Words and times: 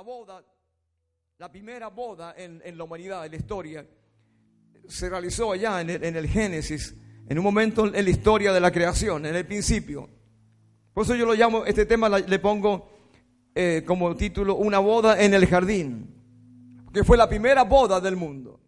la 0.00 0.04
boda, 0.04 0.42
la 1.36 1.52
primera 1.52 1.88
boda 1.88 2.34
en, 2.34 2.62
en 2.64 2.78
la 2.78 2.84
humanidad, 2.84 3.26
en 3.26 3.32
la 3.32 3.36
historia, 3.36 3.86
se 4.88 5.10
realizó 5.10 5.52
allá 5.52 5.78
en 5.82 5.90
el, 5.90 6.02
en 6.02 6.16
el 6.16 6.26
Génesis, 6.26 6.94
en 7.28 7.38
un 7.38 7.44
momento 7.44 7.84
en 7.84 8.02
la 8.02 8.10
historia 8.10 8.50
de 8.54 8.60
la 8.60 8.70
creación, 8.72 9.26
en 9.26 9.36
el 9.36 9.44
principio. 9.46 10.08
Por 10.94 11.04
eso 11.04 11.14
yo 11.14 11.26
lo 11.26 11.34
llamo, 11.34 11.66
este 11.66 11.84
tema 11.84 12.08
le 12.08 12.38
pongo 12.38 12.88
eh, 13.54 13.82
como 13.86 14.16
título 14.16 14.54
Una 14.56 14.78
boda 14.78 15.22
en 15.22 15.34
el 15.34 15.46
jardín, 15.46 16.88
que 16.94 17.04
fue 17.04 17.18
la 17.18 17.28
primera 17.28 17.64
boda 17.64 18.00
del 18.00 18.16
mundo. 18.16 18.58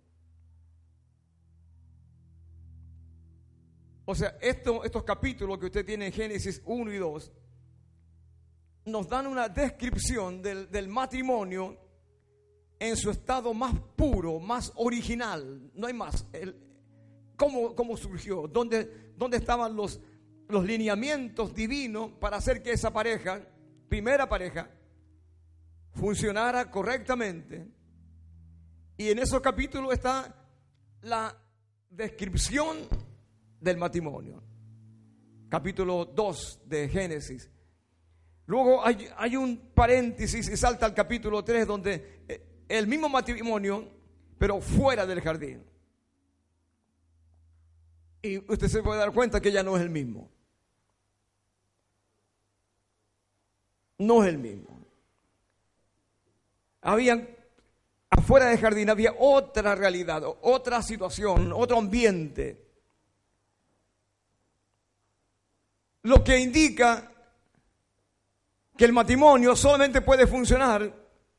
O 4.04 4.14
sea, 4.14 4.36
esto- 4.42 4.84
estos 4.84 5.02
capítulos 5.04 5.58
que 5.58 5.64
usted 5.66 5.86
tiene 5.86 6.08
en 6.08 6.12
Génesis 6.12 6.60
1 6.66 6.92
y 6.92 6.98
2 6.98 7.32
nos 8.84 9.08
dan 9.08 9.26
una 9.26 9.48
descripción 9.48 10.42
del, 10.42 10.88
matrimonio 10.88 11.76
en 12.78 12.96
su 12.96 13.10
estado 13.10 13.54
más 13.54 13.74
puro, 13.96 14.40
más 14.40 14.72
original. 14.76 15.70
No 15.74 15.86
hay 15.86 15.92
más. 15.92 16.26
El- 16.32 16.56
¿cómo, 17.36 17.74
cómo 17.74 17.96
surgió? 17.96 18.48
¿Dónde, 18.48 19.12
dónde 19.16 19.36
estaban 19.36 19.76
los, 19.76 20.00
los 20.48 20.64
lineamientos 20.64 21.54
divinos 21.54 22.12
para 22.20 22.38
hacer 22.38 22.62
que 22.62 22.72
esa 22.72 22.92
pareja, 22.92 23.40
primera 23.88 24.28
pareja, 24.28 24.68
funcionara 25.92 26.70
correctamente? 26.70 27.68
Y 28.96 29.10
en 29.10 29.18
esos 29.18 29.40
capítulos 29.40 29.92
está 29.92 30.34
la 31.02 31.36
descripción 31.88 32.78
del 33.60 33.76
matrimonio. 33.76 34.42
Capítulo 35.48 36.04
2 36.04 36.62
de 36.66 36.88
Génesis. 36.88 37.51
Luego 38.46 38.84
hay, 38.84 39.08
hay 39.16 39.36
un 39.36 39.56
paréntesis 39.74 40.48
y 40.48 40.56
salta 40.56 40.86
al 40.86 40.94
capítulo 40.94 41.44
3 41.44 41.66
donde 41.66 42.22
eh, 42.28 42.42
el 42.68 42.86
mismo 42.86 43.08
matrimonio, 43.08 43.88
pero 44.38 44.60
fuera 44.60 45.06
del 45.06 45.20
jardín. 45.20 45.64
Y 48.22 48.38
usted 48.38 48.68
se 48.68 48.82
puede 48.82 49.00
dar 49.00 49.12
cuenta 49.12 49.40
que 49.40 49.52
ya 49.52 49.62
no 49.62 49.76
es 49.76 49.82
el 49.82 49.90
mismo. 49.90 50.30
No 53.98 54.22
es 54.22 54.28
el 54.28 54.38
mismo. 54.38 54.84
Habían, 56.80 57.28
afuera 58.10 58.46
del 58.46 58.58
jardín 58.58 58.90
había 58.90 59.14
otra 59.18 59.74
realidad, 59.74 60.22
otra 60.40 60.82
situación, 60.82 61.52
otro 61.54 61.78
ambiente. 61.78 62.64
Lo 66.02 66.24
que 66.24 66.38
indica 66.38 67.11
que 68.76 68.84
el 68.84 68.92
matrimonio 68.92 69.54
solamente 69.54 70.00
puede 70.00 70.26
funcionar 70.26 70.92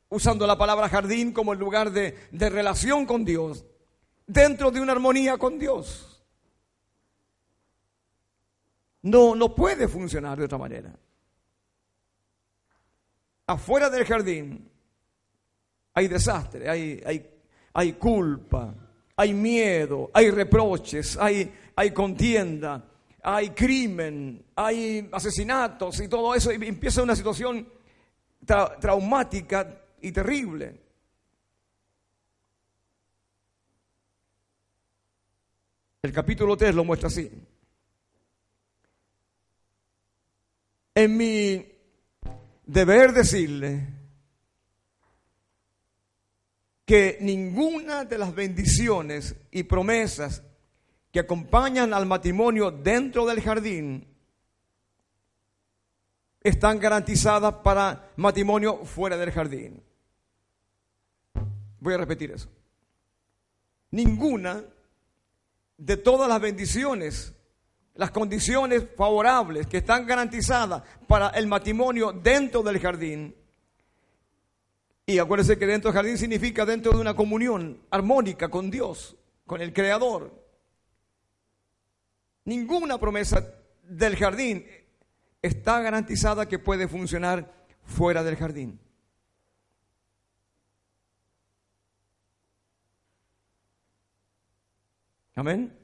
usando 0.08 0.46
la 0.46 0.56
palabra 0.56 0.88
jardín 0.88 1.32
como 1.32 1.52
el 1.52 1.58
lugar 1.58 1.90
de, 1.90 2.16
relación 2.32 3.04
con 3.06 3.24
Dios, 3.24 3.64
dentro 4.26 4.70
de 4.70 4.80
una 4.80 4.92
armonía 4.92 5.36
con 5.38 5.58
Dios. 5.58 6.24
No, 9.02 9.34
no 9.34 9.54
puede 9.54 9.88
funcionar 9.88 10.38
de 10.38 10.44
otra 10.44 10.58
manera. 10.58 10.94
Afuera 13.46 13.90
del 13.90 14.06
jardín 14.06 14.70
hay 15.92 16.08
desastre, 16.08 16.70
hay, 16.70 17.02
hay, 17.04 17.30
hay 17.74 17.92
culpa, 17.94 18.74
hay 19.16 19.34
miedo, 19.34 20.10
hay 20.14 20.30
reproches, 20.30 21.16
hay, 21.18 21.52
hay 21.76 21.90
contienda, 21.90 22.82
hay 23.26 23.50
crimen, 23.50 24.44
hay 24.54 25.08
asesinatos 25.10 25.98
y 26.00 26.08
todo 26.08 26.34
eso. 26.34 26.52
Y 26.52 26.56
empieza 26.66 27.02
una 27.02 27.16
situación 27.16 27.66
tra- 28.46 28.78
traumática 28.78 29.80
y 30.02 30.12
terrible. 30.12 30.80
El 36.02 36.12
capítulo 36.12 36.54
3 36.54 36.74
lo 36.74 36.84
muestra 36.84 37.08
así. 37.08 37.30
En 40.94 41.16
mi 41.16 41.66
deber 42.66 43.12
decirle 43.14 43.88
que 46.84 47.16
ninguna 47.22 48.04
de 48.04 48.18
las 48.18 48.34
bendiciones 48.34 49.34
y 49.50 49.62
promesas 49.62 50.42
que 51.14 51.20
acompañan 51.20 51.94
al 51.94 52.06
matrimonio 52.06 52.72
dentro 52.72 53.24
del 53.24 53.40
jardín 53.40 54.04
están 56.40 56.80
garantizadas 56.80 57.54
para 57.62 58.10
matrimonio 58.16 58.84
fuera 58.84 59.16
del 59.16 59.30
jardín. 59.30 59.80
Voy 61.78 61.94
a 61.94 61.98
repetir 61.98 62.32
eso. 62.32 62.48
Ninguna 63.92 64.64
de 65.78 65.96
todas 65.98 66.28
las 66.28 66.40
bendiciones, 66.40 67.32
las 67.94 68.10
condiciones 68.10 68.84
favorables 68.96 69.68
que 69.68 69.76
están 69.76 70.06
garantizadas 70.06 70.82
para 71.06 71.28
el 71.28 71.46
matrimonio 71.46 72.10
dentro 72.10 72.64
del 72.64 72.80
jardín, 72.80 73.36
y 75.06 75.18
acuérdense 75.20 75.56
que 75.58 75.66
dentro 75.66 75.92
del 75.92 75.96
jardín 75.96 76.18
significa 76.18 76.66
dentro 76.66 76.90
de 76.90 76.98
una 76.98 77.14
comunión 77.14 77.78
armónica 77.90 78.48
con 78.48 78.68
Dios, 78.68 79.14
con 79.46 79.62
el 79.62 79.72
Creador. 79.72 80.43
Ninguna 82.44 82.98
promesa 82.98 83.42
del 83.82 84.16
jardín 84.16 84.66
está 85.40 85.80
garantizada 85.80 86.46
que 86.46 86.58
puede 86.58 86.88
funcionar 86.88 87.52
fuera 87.84 88.22
del 88.22 88.36
jardín. 88.36 88.80
Amén. 95.34 95.76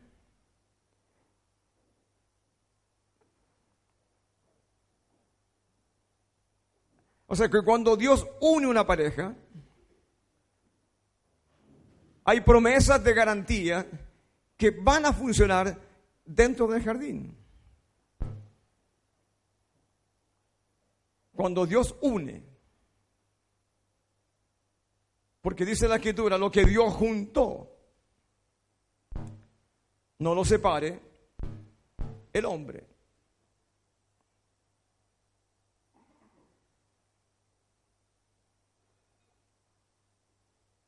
O 7.26 7.36
sea 7.36 7.48
que 7.48 7.62
cuando 7.62 7.96
Dios 7.96 8.26
une 8.40 8.66
una 8.66 8.86
pareja, 8.86 9.34
hay 12.24 12.40
promesas 12.40 13.02
de 13.02 13.14
garantía 13.14 13.86
que 14.56 14.70
van 14.70 15.06
a 15.06 15.12
funcionar 15.12 15.89
dentro 16.34 16.68
del 16.68 16.82
jardín. 16.82 17.36
Cuando 21.34 21.66
Dios 21.66 21.94
une, 22.02 22.44
porque 25.40 25.64
dice 25.64 25.88
la 25.88 25.96
escritura, 25.96 26.36
lo 26.38 26.50
que 26.50 26.64
Dios 26.64 26.92
juntó, 26.94 27.76
no 30.18 30.34
lo 30.34 30.44
separe 30.44 31.00
el 32.32 32.44
hombre. 32.44 32.86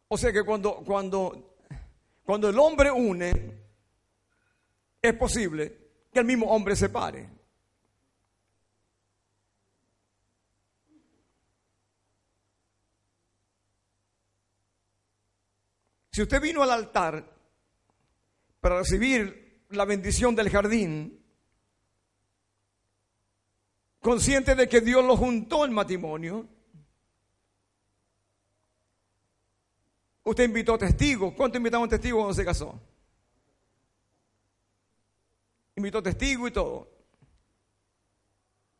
O 0.09 0.19
sea 0.19 0.31
que 0.31 0.45
cuando, 0.45 0.75
cuando, 0.85 1.57
cuando 2.23 2.51
el 2.51 2.59
hombre 2.59 2.91
une, 2.91 3.62
es 5.03 5.15
posible 5.15 5.77
que 6.13 6.21
el 6.21 6.25
mismo 6.25 6.47
hombre 6.47 6.77
se 6.77 6.89
pare. 6.89 7.29
Si 16.13 16.23
usted 16.23 16.41
vino 16.41 16.63
al 16.63 16.71
altar 16.71 17.27
para 18.61 18.79
recibir 18.79 19.65
la 19.71 19.85
bendición 19.85 20.37
del 20.37 20.51
jardín, 20.51 21.25
consciente 23.99 24.55
de 24.55 24.69
que 24.69 24.83
Dios 24.83 25.05
lo 25.05 25.17
juntó 25.17 25.65
en 25.65 25.73
matrimonio, 25.73 26.47
usted 30.23 30.45
invitó 30.45 30.79
testigos. 30.79 31.33
¿Cuánto 31.35 31.57
invitaron 31.57 31.89
testigos 31.89 32.19
cuando 32.19 32.35
se 32.35 32.45
casó? 32.45 32.92
Invitó 35.83 36.03
testigos 36.03 36.49
y 36.49 36.53
todo. 36.53 36.89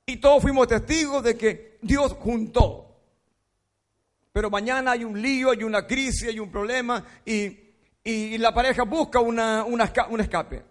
Y 0.07 0.17
todos 0.19 0.41
fuimos 0.41 0.69
testigos 0.69 1.23
de 1.25 1.37
que 1.37 1.79
Dios 1.83 2.13
juntó. 2.13 2.97
Pero 4.33 4.49
mañana 4.49 4.93
hay 4.93 5.05
un 5.05 5.21
lío, 5.21 5.51
hay 5.51 5.65
una 5.65 5.87
crisis, 5.87 6.29
hay 6.29 6.39
un 6.39 6.51
problema 6.51 7.05
y, 7.25 7.59
la 8.05 8.53
pareja 8.53 8.83
busca 8.85 9.21
una, 9.21 9.65
un 9.65 9.81
escape. 10.21 10.65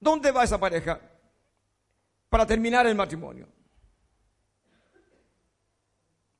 ¿Dónde 0.00 0.32
va 0.32 0.44
esa 0.44 0.58
pareja 0.58 1.00
para 2.28 2.46
terminar 2.46 2.86
el 2.86 2.94
matrimonio? 2.94 3.46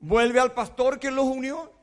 ¿Vuelve 0.01 0.41
al 0.41 0.53
pastor 0.53 0.99
que 0.99 1.11
los 1.11 1.25
unió? 1.25 1.80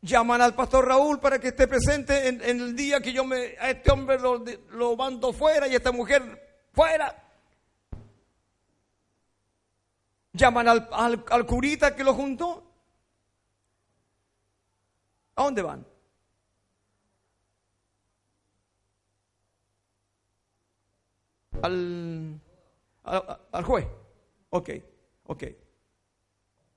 Llaman 0.00 0.40
al 0.40 0.54
pastor 0.54 0.86
Raúl 0.86 1.18
para 1.20 1.38
que 1.38 1.48
esté 1.48 1.66
presente 1.66 2.28
en, 2.28 2.40
el 2.42 2.76
día 2.76 3.00
que 3.00 3.12
yo 3.12 3.24
me, 3.24 3.56
a 3.58 3.70
este 3.70 3.90
hombre 3.90 4.18
lo, 4.18 4.44
lo 4.70 4.96
mando 4.96 5.32
fuera 5.32 5.66
y 5.66 5.74
a 5.74 5.78
esta 5.78 5.92
mujer 5.92 6.66
fuera. 6.72 7.24
Llaman 10.32 10.68
al, 10.68 10.88
al, 10.92 11.46
curita 11.46 11.96
que 11.96 12.04
lo 12.04 12.14
juntó. 12.14 12.64
¿A 15.34 15.42
dónde 15.42 15.62
van? 15.62 15.86
Al, 21.62 22.40
al, 23.02 23.40
al 23.50 23.64
juez. 23.64 23.86
Ok, 24.50 24.70
ok. 25.24 25.44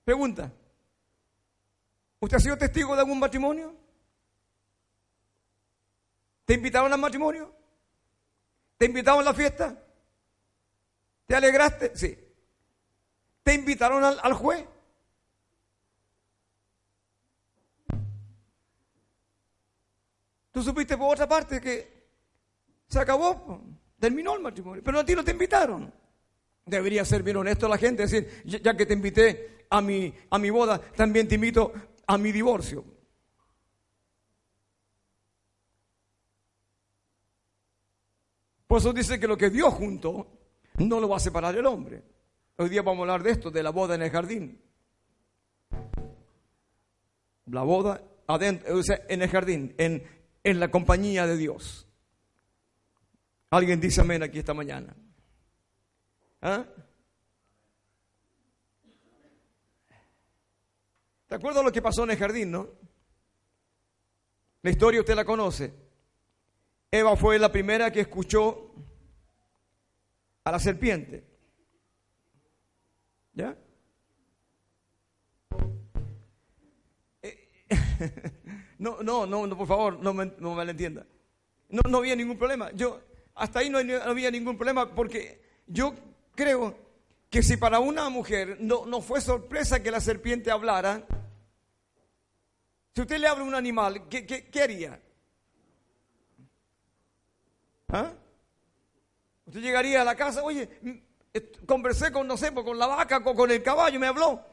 Pregunta. 0.03 0.51
¿Usted 2.21 2.37
ha 2.37 2.39
sido 2.39 2.57
testigo 2.57 2.93
de 2.93 3.01
algún 3.01 3.19
matrimonio? 3.19 3.75
¿Te 6.45 6.53
invitaron 6.53 6.93
al 6.93 6.99
matrimonio? 6.99 7.51
¿Te 8.77 8.85
invitaron 8.85 9.21
a 9.21 9.23
la 9.23 9.33
fiesta? 9.33 9.83
¿Te 11.25 11.35
alegraste? 11.35 11.95
Sí. 11.95 12.17
¿Te 13.41 13.55
invitaron 13.55 14.03
al, 14.03 14.33
juez? 14.33 14.63
Tú 20.51 20.61
supiste 20.61 20.95
por 20.97 21.13
otra 21.13 21.27
parte 21.27 21.59
que 21.59 22.05
se 22.87 22.99
acabó, 22.99 23.63
terminó 23.99 24.35
el 24.35 24.41
matrimonio, 24.41 24.83
pero 24.83 24.99
a 24.99 25.05
ti 25.05 25.15
no 25.15 25.23
te 25.23 25.31
invitaron. 25.31 25.91
Debería 26.67 27.03
ser 27.03 27.23
bien 27.23 27.37
honesto 27.37 27.67
la 27.67 27.79
gente, 27.79 28.03
decir, 28.03 28.43
ya 28.45 28.77
que 28.77 28.85
te 28.85 28.93
invité 28.93 29.65
a 29.71 29.81
mi, 29.81 30.13
a 30.29 30.37
mi 30.37 30.51
boda, 30.51 30.79
también 30.79 31.27
te 31.27 31.35
invito 31.35 31.73
a 32.11 32.17
mi 32.17 32.33
divorcio. 32.33 32.83
Por 38.67 38.79
eso 38.79 38.91
dice 38.91 39.17
que 39.17 39.27
lo 39.27 39.37
que 39.37 39.49
Dios 39.49 39.73
juntó 39.73 40.27
no 40.79 40.99
lo 40.99 41.07
va 41.07 41.17
a 41.17 41.19
separar 41.21 41.55
el 41.55 41.65
hombre. 41.65 42.03
Hoy 42.57 42.67
día 42.67 42.81
vamos 42.81 42.99
a 42.99 43.01
hablar 43.03 43.23
de 43.23 43.31
esto, 43.31 43.49
de 43.49 43.63
la 43.63 43.69
boda 43.69 43.95
en 43.95 44.01
el 44.01 44.09
jardín. 44.09 44.61
La 47.45 47.63
boda 47.63 48.03
adentro, 48.27 48.81
en 49.07 49.21
el 49.21 49.29
jardín, 49.29 49.73
en, 49.77 50.03
en 50.43 50.59
la 50.59 50.69
compañía 50.69 51.25
de 51.25 51.37
Dios. 51.37 51.87
Alguien 53.51 53.79
dice 53.79 54.01
amén 54.01 54.21
aquí 54.21 54.39
esta 54.39 54.53
mañana. 54.53 54.93
¿Ah? 56.41 56.65
¿De 61.31 61.37
acuerdo 61.37 61.61
a 61.61 61.63
lo 61.63 61.71
que 61.71 61.81
pasó 61.81 62.03
en 62.03 62.11
el 62.11 62.17
jardín, 62.17 62.51
no? 62.51 62.67
La 64.63 64.69
historia 64.69 64.99
usted 64.99 65.15
la 65.15 65.23
conoce. 65.23 65.73
Eva 66.91 67.15
fue 67.15 67.39
la 67.39 67.49
primera 67.49 67.89
que 67.89 68.01
escuchó 68.01 68.75
a 70.43 70.51
la 70.51 70.59
serpiente. 70.59 71.23
¿Ya? 73.33 73.57
Eh, 77.21 77.47
no, 78.79 79.01
no, 79.01 79.25
no, 79.25 79.57
por 79.57 79.67
favor, 79.67 79.99
no 80.01 80.13
me, 80.13 80.33
no 80.37 80.53
me 80.53 80.69
entienda. 80.69 81.07
No, 81.69 81.79
no 81.89 81.99
había 81.99 82.17
ningún 82.17 82.37
problema. 82.37 82.71
Yo, 82.73 82.99
hasta 83.35 83.59
ahí 83.59 83.69
no, 83.69 83.77
había 84.03 84.31
ningún 84.31 84.57
problema 84.57 84.93
porque 84.93 85.41
yo 85.65 85.95
creo 86.35 86.75
que 87.29 87.41
si 87.41 87.55
para 87.55 87.79
una 87.79 88.09
mujer 88.09 88.57
no, 88.59 88.85
no 88.85 88.99
fue 88.99 89.21
sorpresa 89.21 89.81
que 89.81 89.91
la 89.91 90.01
serpiente 90.01 90.51
hablara, 90.51 91.07
si 92.93 93.01
usted 93.01 93.19
le 93.19 93.27
habla 93.27 93.43
a 93.43 93.47
un 93.47 93.55
animal, 93.55 94.07
¿qué, 94.09 94.25
qué, 94.25 94.61
haría? 94.61 95.01
¿Ah? 97.87 98.11
Usted 99.45 99.61
llegaría 99.61 100.01
a 100.01 100.05
la 100.05 100.15
casa, 100.15 100.43
oye, 100.43 100.69
conversé 101.65 102.11
con, 102.11 102.27
no 102.27 102.35
sé, 102.35 102.53
con 102.53 102.77
la 102.77 102.87
vaca, 102.87 103.23
con, 103.23 103.35
con 103.35 103.49
el 103.49 103.63
caballo, 103.63 103.99
me 103.99 104.07
habló. 104.07 104.45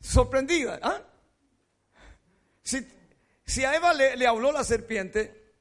Sorprendida. 0.00 0.78
¿ah? 0.82 1.02
Si, 2.62 2.86
si, 3.44 3.64
a 3.64 3.74
Eva 3.74 3.92
le, 3.92 4.16
le, 4.16 4.26
habló 4.26 4.52
la 4.52 4.64
serpiente 4.64 5.54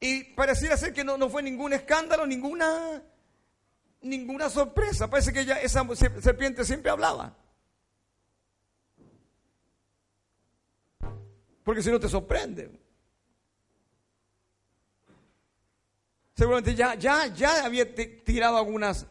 y 0.00 0.24
pareciera 0.34 0.76
ser 0.76 0.92
que 0.92 1.04
no, 1.04 1.16
no 1.16 1.30
fue 1.30 1.42
ningún 1.42 1.72
escándalo, 1.72 2.26
ninguna, 2.26 3.02
ninguna 4.02 4.50
sorpresa. 4.50 5.08
Parece 5.08 5.32
que 5.32 5.40
ella, 5.40 5.60
esa 5.60 5.86
serpiente 6.20 6.64
siempre 6.64 6.90
hablaba. 6.90 7.41
Porque 11.64 11.82
si 11.82 11.90
no 11.90 12.00
te 12.00 12.08
sorprende. 12.08 12.70
Seguramente 16.34 16.74
ya, 16.74 16.94
ya, 16.94 17.26
ya 17.26 17.64
había 17.64 17.94
tirado 17.94 18.56
algunas. 18.56 19.06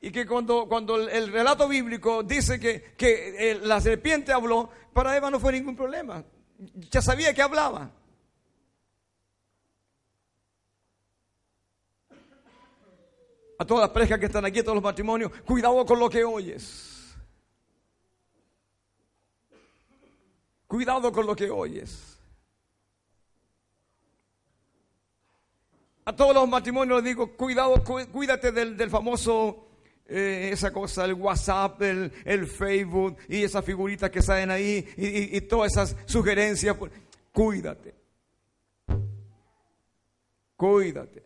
Y 0.00 0.10
que 0.10 0.26
cuando, 0.26 0.66
cuando 0.66 0.96
el, 0.96 1.30
relato 1.30 1.68
bíblico 1.68 2.24
dice 2.24 2.58
que, 2.58 2.94
que 2.96 3.52
eh, 3.52 3.60
la 3.62 3.80
serpiente 3.80 4.32
habló, 4.32 4.70
para 4.92 5.16
Eva 5.16 5.30
no 5.30 5.38
fue 5.38 5.52
ningún 5.52 5.76
problema. 5.76 6.24
Ya 6.90 7.00
sabía 7.00 7.32
que 7.32 7.42
hablaba. 7.42 7.92
A 13.58 13.64
todas 13.64 13.82
las 13.82 13.90
parejas 13.90 14.18
que 14.18 14.26
están 14.26 14.44
aquí, 14.44 14.58
a 14.58 14.64
todos 14.64 14.74
los 14.74 14.82
matrimonios, 14.82 15.30
cuidado 15.44 15.86
con 15.86 16.00
lo 16.00 16.10
que 16.10 16.24
oyes. 16.24 16.91
Cuidado 20.72 21.12
con 21.12 21.26
lo 21.26 21.36
que 21.36 21.50
oyes. 21.50 22.18
A 26.06 26.16
todos 26.16 26.32
los 26.32 26.48
matrimonios 26.48 27.02
les 27.02 27.10
digo, 27.10 27.36
cuidado, 27.36 27.84
cuídate 27.84 28.52
del, 28.52 28.88
famoso, 28.88 29.66
eh, 30.06 30.48
esa 30.50 30.72
cosa, 30.72 31.04
el 31.04 31.12
WhatsApp, 31.12 31.82
el, 31.82 32.46
Facebook 32.46 33.18
y 33.28 33.42
esas 33.42 33.62
figuritas 33.62 34.10
que 34.10 34.22
salen 34.22 34.50
ahí 34.50 34.88
y, 34.96 35.36
y 35.36 35.40
todas 35.42 35.72
esas 35.72 35.94
sugerencias. 36.06 36.74
Cuídate. 37.34 37.94
Cuídate. 40.56 41.22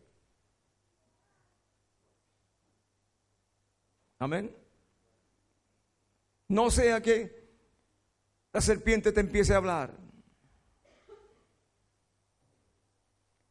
Amén. 4.18 4.52
No 6.48 6.68
sea 6.68 7.00
que 7.00 7.45
la 8.56 8.62
serpiente 8.62 9.12
te 9.12 9.20
empiece 9.20 9.52
a 9.52 9.58
hablar. 9.58 9.94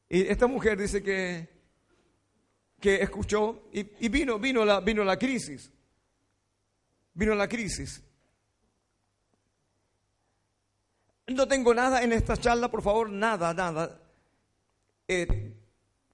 Y 0.09 0.21
esta 0.21 0.47
mujer 0.47 0.79
dice 0.79 1.03
que, 1.03 1.47
que 2.79 3.03
escuchó 3.03 3.69
y, 3.71 4.09
vino, 4.09 4.39
vino, 4.39 4.65
la, 4.65 4.79
vino 4.79 5.03
la 5.03 5.19
crisis. 5.19 5.71
Vino 7.13 7.35
la 7.35 7.47
crisis. 7.47 8.01
No 11.27 11.47
tengo 11.47 11.75
nada 11.75 12.01
en 12.01 12.12
esta 12.12 12.35
charla, 12.35 12.71
por 12.71 12.81
favor, 12.81 13.07
nada, 13.07 13.53
nada, 13.53 14.01
eh, 15.07 15.53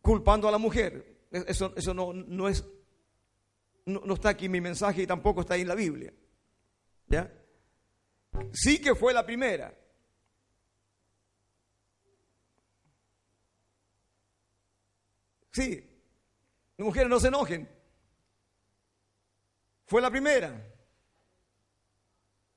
culpando 0.02 0.50
a 0.50 0.52
la 0.52 0.58
mujer. 0.58 1.30
Eso, 1.32 1.74
eso 1.78 1.94
no, 1.94 2.12
no 2.12 2.50
es, 2.50 2.66
no, 3.86 4.02
no, 4.04 4.16
está 4.16 4.28
aquí 4.28 4.50
mi 4.50 4.60
mensaje 4.60 5.04
y 5.04 5.08
tampoco 5.08 5.40
está 5.40 5.54
ahí 5.54 5.62
en 5.62 5.70
la 5.70 5.76
Biblia. 5.76 6.14
¿Ya? 7.08 7.41
Sí 8.54 8.80
que 8.82 8.96
fue 8.96 9.14
la 9.14 9.26
primera. 9.26 9.74
Sí, 15.52 15.86
mujeres 16.78 17.10
no 17.10 17.20
se 17.20 17.28
enojen. 17.28 17.68
Fue 19.86 20.02
la 20.02 20.10
primera. 20.10 20.66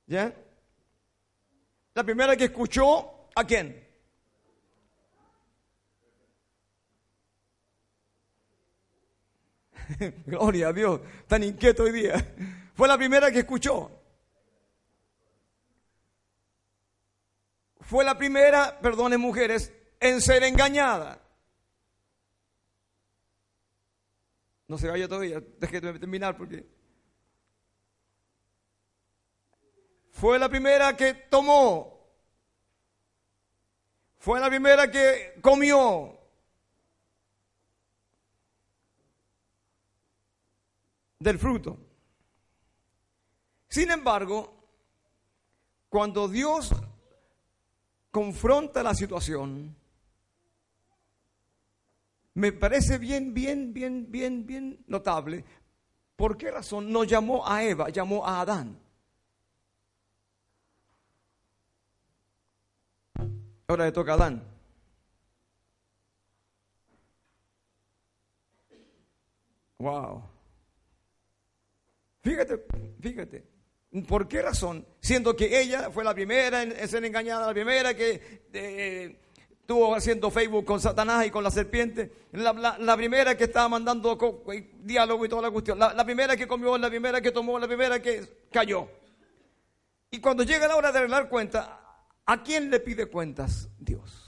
¿Ya? 0.07 0.33
La 1.93 2.03
primera 2.03 2.35
que 2.37 2.45
escuchó 2.45 3.29
a 3.35 3.43
quién? 3.45 3.85
Gloria 10.25 10.69
a 10.69 10.73
Dios, 10.73 11.01
tan 11.27 11.43
inquieto 11.43 11.83
hoy 11.83 11.91
día. 11.91 12.33
Fue 12.75 12.87
la 12.87 12.97
primera 12.97 13.31
que 13.31 13.39
escuchó. 13.39 14.04
Fue 17.85 18.03
la 18.03 18.17
primera, 18.17 18.79
perdonen 18.79 19.21
mujeres, 19.21 19.71
en 19.99 20.19
ser 20.19 20.43
engañada. 20.43 21.21
No 24.67 24.77
se 24.79 24.89
vaya 24.89 25.07
todavía, 25.07 25.39
déjeme 25.59 25.99
terminar 25.99 26.35
porque... 26.35 26.67
Fue 30.11 30.39
la 30.39 30.49
primera 30.49 30.95
que 30.97 31.13
tomó. 31.13 32.09
Fue 34.17 34.39
la 34.39 34.49
primera 34.49 34.89
que 34.89 35.37
comió. 35.41 36.17
Del 41.19 41.37
fruto. 41.37 41.77
Sin 43.67 43.91
embargo, 43.91 44.55
cuando 45.89 46.27
Dios 46.27 46.71
confronta 48.15 48.81
la 48.81 48.93
situación, 48.93 49.75
me 52.35 52.53
parece 52.53 52.97
bien, 52.97 53.33
bien, 53.33 53.73
bien, 53.73 54.09
bien, 54.09 54.45
bien 54.45 54.79
notable. 54.87 55.43
¿Por 56.15 56.37
qué 56.37 56.49
razón 56.49 56.93
no 56.93 57.03
llamó 57.03 57.45
a 57.45 57.61
Eva, 57.61 57.89
llamó 57.89 58.25
a 58.25 58.39
Adán? 58.39 58.79
Ahora 63.67 63.83
le 63.83 63.91
toca 63.91 64.13
a 64.13 64.15
Adán. 64.15 64.43
Wow. 69.77 70.23
Fíjate, 72.21 72.65
fíjate. 73.01 73.54
¿Por 74.03 74.27
qué 74.27 74.41
razón? 74.41 74.85
Siendo 74.99 75.35
que 75.35 75.61
ella 75.61 75.89
fue 75.89 76.03
la 76.03 76.13
primera 76.13 76.63
en 76.63 76.87
ser 76.89 77.05
engañada, 77.05 77.47
la 77.47 77.53
primera 77.53 77.93
que 77.93 78.41
eh, 78.51 79.17
estuvo 79.61 79.95
haciendo 79.95 80.29
Facebook 80.29 80.65
con 80.65 80.81
Satanás 80.81 81.25
y 81.25 81.31
con 81.31 81.43
la 81.43 81.49
serpiente, 81.49 82.11
la, 82.33 82.95
primera 82.97 83.37
que 83.37 83.45
estaba 83.45 83.69
mandando 83.69 84.43
diálogo 84.81 85.25
y 85.25 85.29
toda 85.29 85.43
la 85.43 85.51
cuestión, 85.51 85.79
la, 85.79 85.93
la, 85.93 86.03
primera 86.03 86.35
que 86.35 86.45
comió, 86.45 86.77
la 86.77 86.89
primera 86.89 87.21
que 87.21 87.31
tomó, 87.31 87.57
la 87.57 87.67
primera 87.67 88.01
que 88.01 88.47
cayó. 88.51 88.89
Y 90.11 90.19
cuando 90.19 90.43
llega 90.43 90.67
la 90.67 90.75
hora 90.75 90.91
de 90.91 90.99
arreglar 90.99 91.29
cuenta, 91.29 91.79
¿a 92.25 92.43
quién 92.43 92.69
le 92.69 92.81
pide 92.81 93.05
cuentas 93.05 93.69
Dios? 93.79 94.21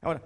Ahora, 0.00 0.22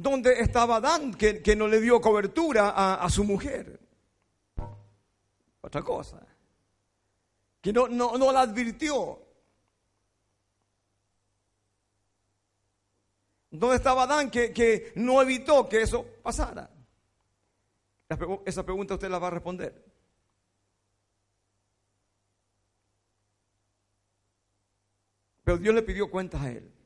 ¿Dónde 0.00 0.40
estaba 0.40 0.76
Adán 0.76 1.12
que, 1.12 1.54
no 1.54 1.68
le 1.68 1.78
dio 1.78 2.00
cobertura 2.00 2.70
a, 2.70 3.10
su 3.10 3.22
mujer? 3.22 3.78
Otra 5.60 5.82
cosa. 5.82 6.26
Que 7.60 7.70
no, 7.70 7.86
no, 7.86 8.32
la 8.32 8.40
advirtió. 8.40 9.20
¿Dónde 13.50 13.76
estaba 13.76 14.04
Adán 14.04 14.30
que, 14.30 14.54
que 14.54 14.92
no 14.96 15.20
evitó 15.20 15.68
que 15.68 15.82
eso 15.82 16.06
pasara? 16.22 16.70
Esa 18.46 18.64
pregunta 18.64 18.94
usted 18.94 19.10
la 19.10 19.18
va 19.18 19.26
a 19.26 19.32
responder. 19.32 19.84
Pero 25.44 25.58
Dios 25.58 25.74
le 25.74 25.82
pidió 25.82 26.10
cuentas 26.10 26.40
a 26.40 26.50
él. 26.50 26.79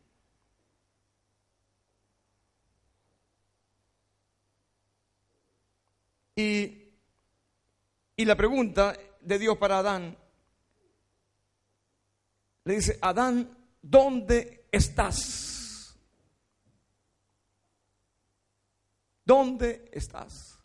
Y, 6.37 6.91
y 8.17 8.25
la 8.25 8.37
pregunta 8.37 8.97
de 9.21 9.39
Dios 9.39 9.57
para 9.59 9.79
Adán 9.79 10.17
le 12.65 12.77
dice, 12.77 12.99
Adán, 13.03 13.57
¿dónde 13.83 14.67
estás? 14.73 15.97
¿Dónde 19.25 19.91
estás? 19.93 20.59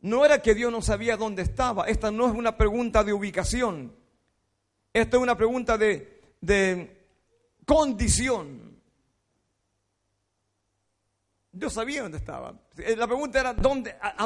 No 0.00 0.24
era 0.24 0.42
que 0.42 0.54
Dios 0.54 0.70
no 0.70 0.82
sabía 0.82 1.16
dónde 1.16 1.42
estaba. 1.42 1.86
Esta 1.86 2.10
no 2.10 2.26
es 2.26 2.34
una 2.34 2.56
pregunta 2.56 3.04
de 3.04 3.12
ubicación. 3.12 3.94
Esta 4.92 5.16
es 5.16 5.22
una 5.22 5.36
pregunta 5.36 5.78
de, 5.78 6.20
de 6.40 7.06
condición. 7.66 8.63
Yo 11.56 11.70
sabía 11.70 12.02
dónde 12.02 12.18
estaba. 12.18 12.52
Eh, 12.76 12.96
la 12.96 13.06
pregunta 13.06 13.40
era, 13.40 13.54
¿dónde? 13.54 13.96
¿A, 14.00 14.24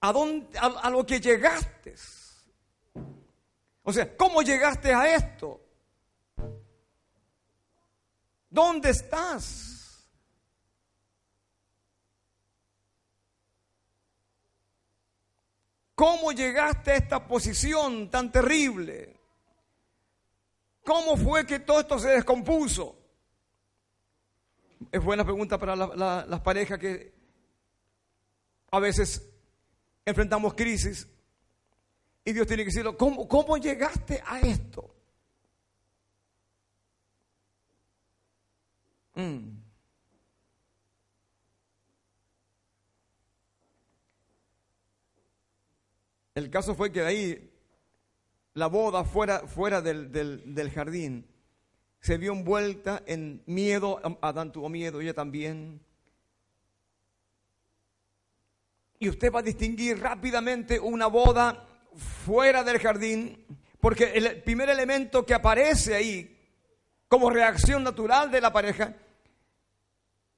a, 0.00 0.12
dónde, 0.12 0.58
a, 0.58 0.90
lo 0.90 1.04
que 1.04 1.20
llegaste? 1.20 1.94
O 3.82 3.92
sea, 3.92 4.16
¿cómo 4.16 4.40
llegaste 4.40 4.94
a 4.94 5.14
esto? 5.14 5.60
¿Dónde 8.48 8.90
estás? 8.90 10.08
¿Cómo 15.94 16.32
llegaste 16.32 16.92
a 16.92 16.96
esta 16.96 17.28
posición 17.28 18.10
tan 18.10 18.32
terrible? 18.32 19.20
¿Cómo 20.82 21.18
fue 21.18 21.46
que 21.46 21.60
todo 21.60 21.80
esto 21.80 21.98
se 21.98 22.08
descompuso? 22.08 22.99
Es 24.92 25.02
buena 25.02 25.24
pregunta 25.24 25.58
para 25.58 25.76
las 25.76 26.40
parejas 26.40 26.78
que 26.78 27.12
a 28.70 28.80
veces 28.80 29.28
enfrentamos 30.04 30.54
crisis 30.54 31.08
y 32.24 32.32
Dios 32.32 32.46
tiene 32.46 32.62
que 32.62 32.68
decirlo, 32.68 32.96
¿cómo, 32.96 33.26
cómo 33.26 33.56
llegaste 33.56 34.22
a 34.24 34.40
esto? 34.40 34.94
Mm. 39.14 39.58
El 46.34 46.50
caso 46.50 46.74
fue 46.74 46.92
que 46.92 47.00
de 47.00 47.06
ahí 47.06 47.50
la 48.54 48.68
boda 48.68 49.04
fuera, 49.04 49.46
fuera 49.46 49.82
del, 49.82 50.10
del 50.12 50.70
jardín 50.70 51.29
se 52.00 52.16
vio 52.16 52.32
envuelta 52.32 53.02
en 53.06 53.42
miedo, 53.46 54.00
Adán 54.22 54.52
tuvo 54.52 54.68
miedo, 54.68 55.00
ella 55.00 55.14
también. 55.14 55.80
Y 58.98 59.08
usted 59.08 59.32
va 59.32 59.40
a 59.40 59.42
distinguir 59.42 60.00
rápidamente 60.00 60.80
una 60.80 61.06
boda 61.06 61.66
fuera 62.24 62.64
del 62.64 62.78
jardín, 62.78 63.44
porque 63.80 64.12
el 64.14 64.42
primer 64.42 64.70
elemento 64.70 65.24
que 65.24 65.34
aparece 65.34 65.94
ahí 65.94 66.36
como 67.08 67.30
reacción 67.30 67.82
natural 67.82 68.30
de 68.30 68.40
la 68.40 68.52
pareja 68.52 68.94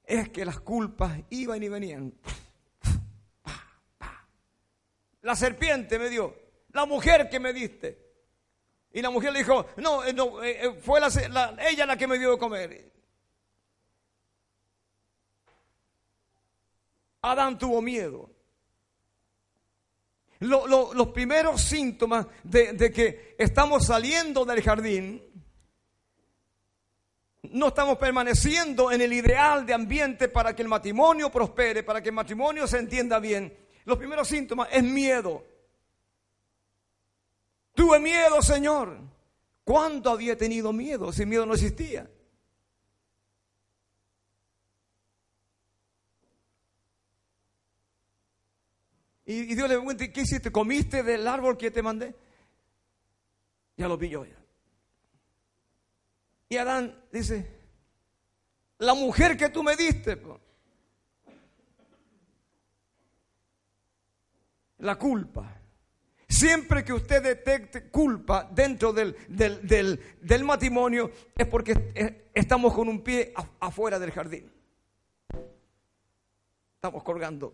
es 0.03 0.29
que 0.29 0.43
las 0.43 0.59
culpas 0.59 1.17
iban 1.29 1.61
y 1.63 1.69
venían. 1.69 2.13
La 5.21 5.35
serpiente 5.35 5.97
me 5.97 6.09
dio, 6.09 6.35
la 6.71 6.85
mujer 6.85 7.29
que 7.29 7.39
me 7.39 7.53
diste, 7.53 8.02
y 8.93 9.01
la 9.01 9.09
mujer 9.09 9.33
le 9.33 9.39
dijo, 9.39 9.65
no, 9.77 10.05
eh, 10.05 10.13
no 10.13 10.43
eh, 10.43 10.67
eh, 10.67 10.73
fue 10.79 11.01
ella 11.67 11.85
la 11.87 11.97
que 11.97 12.07
me 12.07 12.19
dio 12.19 12.31
de 12.31 12.37
comer. 12.37 12.91
Adán 17.23 17.57
tuvo 17.57 17.81
miedo. 17.81 18.29
los 20.39 21.07
primeros 21.07 21.59
síntomas 21.61 22.27
de, 22.43 22.73
de 22.73 22.91
que 22.91 23.35
estamos 23.39 23.87
saliendo 23.87 24.45
del 24.45 24.61
jardín, 24.61 25.23
no 27.41 27.69
estamos 27.69 27.97
permaneciendo 27.97 28.91
en 28.91 29.01
el 29.01 29.11
ideal 29.11 29.65
de 29.65 29.73
ambiente 29.73 30.27
para 30.27 30.55
que 30.55 30.61
el 30.61 30.67
matrimonio 30.67 31.31
prospere, 31.31 31.81
para 31.81 32.03
que 32.03 32.09
el 32.09 32.15
matrimonio 32.15 32.67
se 32.67 32.77
entienda 32.77 33.17
bien. 33.17 33.57
Los 33.85 33.97
primeros 33.97 34.27
síntomas 34.27 34.69
es 34.71 34.83
miedo. 34.83 35.43
Tuve 37.73 37.99
miedo, 37.99 38.41
Señor. 38.41 38.97
¿Cuándo 39.63 40.11
había 40.11 40.37
tenido 40.37 40.73
miedo 40.73 41.11
si 41.13 41.25
miedo 41.25 41.45
no 41.45 41.53
existía? 41.53 42.09
Y, 49.25 49.55
Dios 49.55 49.69
le 49.69 49.77
pregunta, 49.77 50.11
¿qué 50.11 50.21
hiciste? 50.21 50.51
¿Comiste 50.51 51.01
del 51.01 51.27
árbol 51.27 51.57
que 51.57 51.71
te 51.71 51.81
mandé? 51.81 52.13
Ya 53.77 53.87
lo 53.87 53.97
pilló 53.97 54.25
ya. 54.25 54.37
Y 56.49 56.57
Adán 56.57 57.01
dice, 57.11 57.49
la 58.79 58.93
mujer 58.93 59.37
que 59.37 59.49
tú 59.49 59.63
me 59.63 59.75
diste, 59.75 60.21
la 64.79 64.99
culpa. 64.99 65.62
Siempre 66.33 66.83
que 66.83 66.91
usted 66.91 67.21
detecte 67.21 67.91
culpa 67.91 68.49
dentro 68.51 68.91
del, 68.91 69.15
del, 69.29 70.43
matrimonio 70.43 71.11
es 71.37 71.45
porque 71.45 72.23
estamos 72.33 72.73
con 72.73 72.89
un 72.89 73.03
pie 73.03 73.31
afuera 73.59 73.99
del 73.99 74.09
jardín. 74.09 74.51
Estamos 76.73 77.03
colgando 77.03 77.53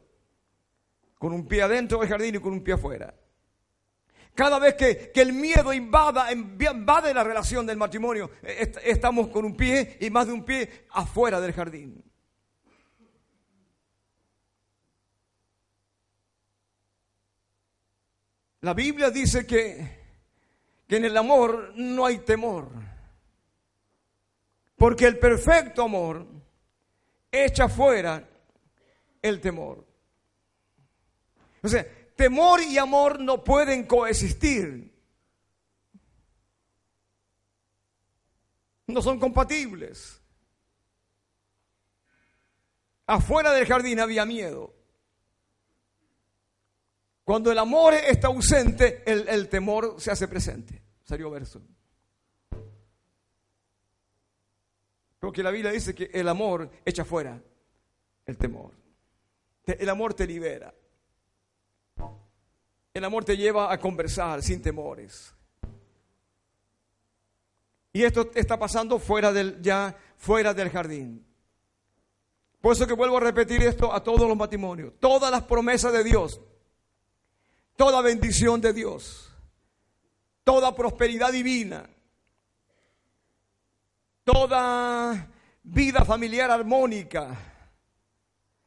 con 1.17 1.33
un 1.33 1.45
pie 1.45 1.63
adentro 1.63 1.99
del 1.99 2.07
jardín 2.07 2.35
y 2.35 2.39
con 2.39 2.53
un 2.53 2.63
pie 2.63 2.75
afuera. 2.75 3.13
Cada 4.33 4.57
vez 4.59 4.75
que, 4.75 5.11
el 5.13 5.33
miedo 5.33 5.73
invade 5.73 7.13
la 7.13 7.23
relación 7.25 7.65
del 7.65 7.75
matrimonio, 7.75 8.31
eh, 8.41 8.71
estamos 8.85 9.27
con 9.27 9.43
un 9.43 9.57
pie 9.57 9.97
y 9.99 10.09
más 10.09 10.27
de 10.27 10.31
un 10.31 10.45
pie 10.45 10.85
afuera 10.91 11.41
del 11.41 11.51
jardín. 11.51 12.08
La 18.61 18.73
Biblia 18.73 19.09
dice 19.09 19.47
que, 19.47 19.99
que 20.87 20.97
en 20.97 21.05
el 21.05 21.15
amor 21.15 21.73
no 21.75 22.05
hay 22.05 22.19
temor. 22.19 22.69
Porque 24.75 25.05
el 25.05 25.17
perfecto 25.17 25.83
amor 25.83 26.25
echa 27.31 27.69
fuera 27.69 28.27
el 29.21 29.39
temor. 29.39 29.85
O 31.61 31.67
sea, 31.67 31.85
temor 32.15 32.61
y 32.61 32.77
amor 32.77 33.19
no 33.19 33.43
pueden 33.43 33.85
coexistir. 33.85 34.93
No 38.87 39.01
son 39.01 39.19
compatibles. 39.19 40.21
Afuera 43.05 43.51
del 43.51 43.65
jardín 43.65 43.99
había 43.99 44.25
miedo. 44.25 44.78
Cuando 47.29 47.51
el 47.51 47.59
amor 47.59 47.93
está 47.93 48.29
ausente, 48.29 49.03
el, 49.05 49.47
temor 49.49 50.01
se 50.01 50.09
hace 50.09 50.27
presente. 50.27 50.81
Serio 51.03 51.29
verso. 51.29 51.61
Porque 55.19 55.43
la 55.43 55.51
Biblia 55.51 55.71
dice 55.71 55.93
que 55.93 56.09
el 56.11 56.27
amor 56.27 56.71
echa 56.83 57.05
fuera 57.05 57.39
el 58.25 58.35
temor. 58.35 58.71
El 59.63 59.89
amor 59.89 60.15
te 60.15 60.25
libera. 60.25 60.73
El 62.95 63.05
amor 63.05 63.23
te 63.23 63.37
lleva 63.37 63.71
a 63.71 63.79
conversar 63.79 64.41
sin 64.41 64.59
temores. 64.63 65.31
Y 67.93 68.05
esto 68.05 68.31
está 68.33 68.57
pasando 68.57 68.97
fuera 68.97 69.31
del, 69.31 69.61
ya 69.61 69.95
fuera 70.17 70.55
del 70.55 70.71
jardín. 70.71 71.23
Por 72.59 72.73
eso 72.73 72.87
que 72.87 72.93
vuelvo 72.93 73.17
a 73.17 73.21
repetir 73.21 73.61
esto 73.61 73.93
a 73.93 74.01
todos 74.01 74.27
los 74.27 74.35
matrimonios. 74.35 74.93
Todas 74.99 75.29
las 75.29 75.43
promesas 75.43 75.93
de 75.93 76.03
Dios 76.03 76.41
toda 77.79 78.01
bendición 78.01 78.59
de 78.59 78.73
Dios, 78.73 79.31
toda 80.43 80.75
prosperidad 80.75 81.31
divina, 81.31 81.89
toda 84.25 85.31
vida 85.63 86.03
familiar 86.03 86.51
armónica, 86.51 87.37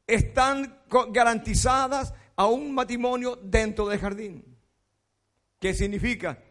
están 0.07 0.79
garantizadas 1.11 2.15
a 2.37 2.47
un 2.47 2.75
matrimonio 2.75 3.37
dentro 3.37 3.87
del 3.87 4.01
jardín. 4.01 4.57
¿Qué 5.59 5.75
significa? 5.75 6.43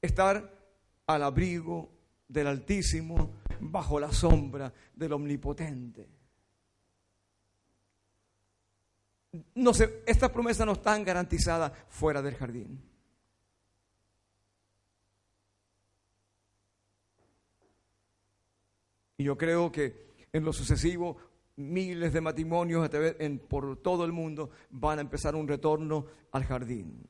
Estar 0.00 0.52
al 1.06 1.22
abrigo 1.22 1.88
del 2.26 2.48
Altísimo, 2.48 3.36
bajo 3.60 4.00
la 4.00 4.12
sombra 4.12 4.72
del 4.92 5.12
Omnipotente. 5.12 6.08
No 9.54 9.72
sé, 9.72 10.02
estas 10.06 10.30
promesas 10.30 10.66
no 10.66 10.72
están 10.72 11.04
garantizadas 11.04 11.72
fuera 11.88 12.20
del 12.20 12.34
jardín. 12.34 12.82
Y 19.16 19.24
yo 19.24 19.36
creo 19.38 19.70
que 19.70 20.12
en 20.32 20.44
lo 20.44 20.52
sucesivo 20.52 21.16
miles 21.56 22.12
de 22.12 22.20
matrimonios 22.20 22.88
por 23.48 23.76
todo 23.76 24.04
el 24.04 24.12
mundo 24.12 24.50
van 24.70 24.98
a 24.98 25.02
empezar 25.02 25.34
un 25.34 25.46
retorno 25.46 26.06
al 26.32 26.44
jardín. 26.44 27.08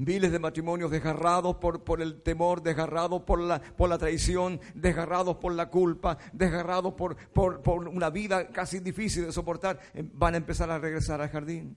Miles 0.00 0.32
de 0.32 0.38
matrimonios 0.38 0.90
desgarrados 0.90 1.56
por, 1.56 1.84
por 1.84 2.00
el 2.00 2.22
temor, 2.22 2.62
desgarrados 2.62 3.22
por 3.24 3.38
la, 3.38 3.60
por 3.60 3.90
la 3.90 3.98
traición, 3.98 4.58
desgarrados 4.74 5.36
por 5.36 5.52
la 5.52 5.68
culpa, 5.68 6.16
desgarrados 6.32 6.94
por, 6.94 7.16
por, 7.32 7.60
por 7.60 7.86
una 7.86 8.08
vida 8.08 8.48
casi 8.48 8.80
difícil 8.80 9.26
de 9.26 9.32
soportar, 9.32 9.78
eh, 9.92 10.08
van 10.14 10.32
a 10.32 10.38
empezar 10.38 10.70
a 10.70 10.78
regresar 10.78 11.20
al 11.20 11.28
jardín. 11.28 11.76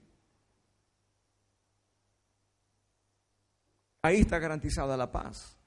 Ahí 4.00 4.20
está 4.20 4.38
garantizada 4.38 4.96
la 4.96 5.12
paz. 5.12 5.58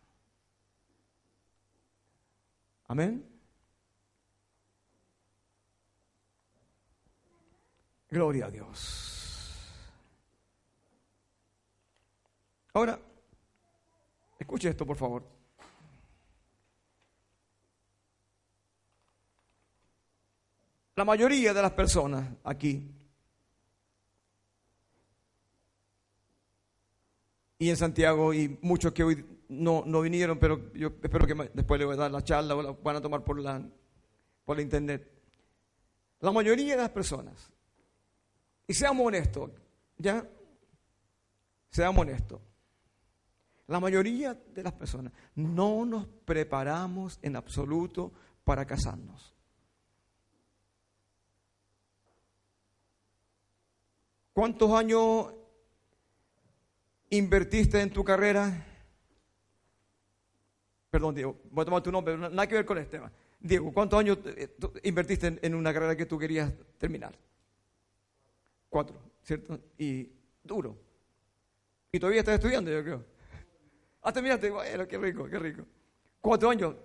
Amén. 2.87 3.23
Gloria 8.09 8.47
a 8.47 8.49
Dios. 8.49 9.16
Ahora, 12.77 12.99
escuche 14.37 14.69
esto, 14.69 14.85
por 14.85 14.95
favor. 14.95 15.23
La 20.95 21.03
mayoría 21.03 21.55
de 21.55 21.61
las 21.63 21.71
personas 21.71 22.29
aquí 22.43 22.87
y 27.57 27.67
en 27.67 27.77
Santiago 27.77 28.31
y 28.31 28.59
muchos 28.61 28.93
que 28.93 29.03
hoy 29.03 29.25
no, 29.49 29.83
vinieron, 30.01 30.37
pero 30.37 30.71
yo 30.73 30.89
espero 31.01 31.25
que 31.25 31.49
después 31.55 31.79
les 31.79 31.87
voy 31.87 31.95
a 31.95 32.01
dar 32.01 32.11
la 32.11 32.23
charla 32.23 32.55
o 32.55 32.61
la 32.61 32.71
van 32.73 32.97
a 32.97 33.01
tomar 33.01 33.23
por 33.23 33.39
la, 33.39 33.59
por 34.45 34.55
la 34.55 34.61
internet. 34.61 35.11
La 36.19 36.31
mayoría 36.31 36.75
de 36.75 36.83
las 36.83 36.91
personas, 36.91 37.51
y 38.67 38.75
seamos 38.75 39.07
honestos, 39.07 39.49
¿ya? 39.97 40.23
Seamos 41.71 42.03
honestos. 42.03 42.39
La 43.67 43.81
mayoría 43.81 44.33
de 44.33 44.63
las 44.63 44.73
personas 44.73 45.11
no 45.35 45.85
nos 45.85 46.07
preparamos 46.25 47.19
en 47.21 47.35
absoluto 47.35 48.13
para 48.43 48.65
casarnos. 48.65 49.33
¿Cuántos 54.31 54.71
años 54.71 55.33
invertiste 57.09 57.81
en 57.81 57.89
tu 57.91 58.03
carrera? 58.03 58.65
Perdón, 60.89 61.15
Diego, 61.15 61.41
voy 61.51 61.63
a 61.63 61.65
tomar 61.65 61.83
tu 61.83 61.91
nombre, 61.91 62.17
nada 62.17 62.47
que 62.47 62.55
ver 62.55 62.65
con 62.65 62.77
este 62.77 62.97
tema. 62.97 63.11
Diego, 63.39 63.73
¿cuántos 63.73 63.99
años 63.99 64.19
eh, 64.25 64.55
invertiste 64.83 65.39
en 65.41 65.55
una 65.55 65.73
carrera 65.73 65.95
que 65.95 66.05
tú 66.05 66.17
querías 66.17 66.53
terminar? 66.77 67.17
Cuatro, 68.69 68.97
¿cierto? 69.23 69.59
Y 69.77 70.09
duro. 70.43 70.77
Y 71.91 71.99
todavía 71.99 72.21
estás 72.21 72.35
estudiando, 72.35 72.71
yo 72.71 72.83
creo. 72.83 73.16
Ah, 74.01 74.11
terminaste, 74.13 74.49
bueno, 74.49 74.87
qué 74.87 74.97
rico, 74.97 75.27
qué 75.27 75.39
rico. 75.39 75.63
Cuatro 76.21 76.49
años. 76.49 76.75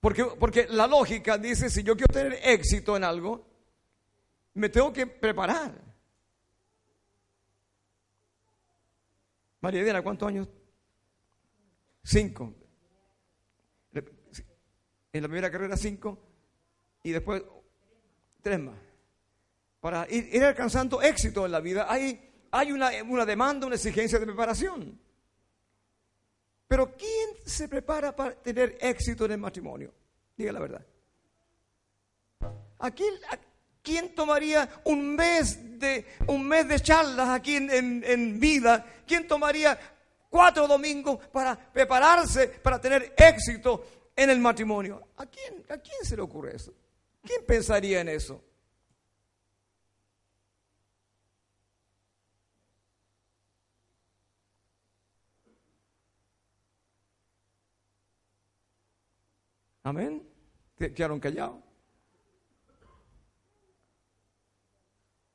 Porque, 0.00 0.24
porque 0.38 0.66
la 0.68 0.86
lógica 0.86 1.38
dice, 1.38 1.70
si 1.70 1.82
yo 1.82 1.96
quiero 1.96 2.12
tener 2.12 2.38
éxito 2.42 2.96
en 2.96 3.04
algo, 3.04 3.46
me 4.54 4.68
tengo 4.68 4.92
que 4.92 5.06
preparar. 5.06 5.72
María 9.60 9.80
Elena, 9.80 10.02
¿cuántos 10.02 10.28
años? 10.28 10.48
Cinco. 12.02 12.54
En 15.12 15.22
la 15.22 15.28
primera 15.28 15.50
carrera 15.50 15.76
cinco 15.76 16.18
y 17.02 17.12
después 17.12 17.42
tres 18.42 18.58
más. 18.60 18.76
Para 19.80 20.06
ir, 20.10 20.44
alcanzando 20.44 21.00
éxito 21.00 21.46
en 21.46 21.52
la 21.52 21.60
vida 21.60 21.86
hay, 21.88 22.46
hay 22.50 22.72
una, 22.72 22.90
una 23.08 23.24
demanda, 23.24 23.66
una 23.66 23.76
exigencia 23.76 24.18
de 24.18 24.26
preparación. 24.26 25.00
Pero 26.74 26.96
¿quién 26.96 27.28
se 27.46 27.68
prepara 27.68 28.16
para 28.16 28.32
tener 28.34 28.76
éxito 28.80 29.26
en 29.26 29.30
el 29.30 29.38
matrimonio? 29.38 29.94
Diga 30.36 30.50
la 30.50 30.58
verdad. 30.58 30.84
¿A 32.80 32.90
quién, 32.90 34.12
tomaría 34.12 34.68
un 34.82 35.14
mes 35.14 35.78
de, 35.78 36.04
un 36.26 36.48
mes 36.48 36.66
de 36.66 36.80
charlas 36.80 37.28
aquí 37.28 37.54
en, 37.54 38.40
vida? 38.40 38.84
¿Quién 39.06 39.28
tomaría 39.28 39.78
cuatro 40.28 40.66
domingos 40.66 41.24
para 41.28 41.56
prepararse 41.56 42.48
para 42.48 42.80
tener 42.80 43.14
éxito 43.16 43.86
en 44.16 44.30
el 44.30 44.40
matrimonio? 44.40 45.00
¿A 45.18 45.26
quién, 45.26 45.64
¿A 45.68 45.78
quién 45.78 46.04
se 46.04 46.16
le 46.16 46.22
ocurre 46.22 46.56
eso? 46.56 46.74
¿Quién 47.22 47.46
pensaría 47.46 48.00
en 48.00 48.08
eso? 48.08 48.42
Amén. 59.84 60.26
Quedaron 60.76 61.20
callados. 61.20 61.62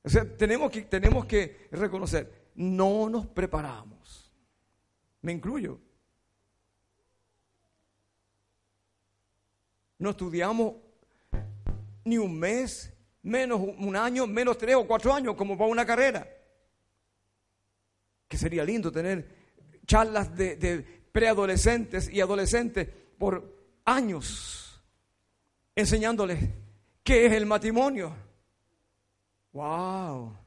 O 0.04 0.10
sea, 0.10 0.26
tenemos 0.38 0.72
que, 0.72 0.82
tenemos 0.82 1.26
que 1.26 1.68
reconocer, 1.72 2.50
no 2.56 3.10
nos 3.10 3.28
preparamos. 3.28 4.34
Me 5.22 5.32
incluyo. 5.32 5.80
No 10.00 10.12
estudiamos 10.12 10.76
ni 12.06 12.18
un 12.18 12.40
mes, 12.40 12.92
menos 13.22 13.62
un 13.62 13.96
año, 13.96 14.26
menos 14.26 14.58
tres 14.58 14.76
o 14.76 14.88
cuatro 14.88 15.14
años, 15.14 15.36
como 15.36 15.58
para 15.58 15.70
una 15.70 15.86
carrera. 15.86 16.28
Que 18.28 18.38
sería 18.38 18.64
lindo 18.64 18.92
tener 18.92 19.28
charlas 19.86 20.36
de, 20.36 21.02
preadolescentes 21.12 22.10
y 22.10 22.22
adolescentes 22.22 22.88
por 23.18 23.59
años, 23.86 24.82
enseñándoles 25.76 26.50
qué 27.04 27.26
es 27.26 27.34
el 27.34 27.46
matrimonio. 27.46 28.14
¡Wow! 29.52 30.38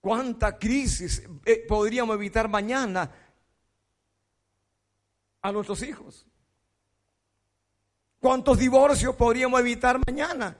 ¿Cuánta 0.00 0.58
crisis 0.58 1.22
eh, 1.44 1.64
podríamos 1.68 2.16
evitar 2.16 2.48
mañana 2.48 3.10
a 5.40 5.52
nuestros 5.52 5.82
hijos? 5.82 6.26
¿Cuántos 8.18 8.58
divorcios 8.58 9.16
podríamos 9.16 9.58
evitar 9.60 10.00
mañana? 10.06 10.56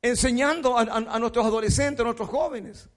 Enseñando 0.00 0.76
a, 0.76 1.18
nuestros 1.18 1.46
adolescentes, 1.46 2.00
a 2.00 2.04
nuestros 2.04 2.28
jóvenes. 2.28 2.88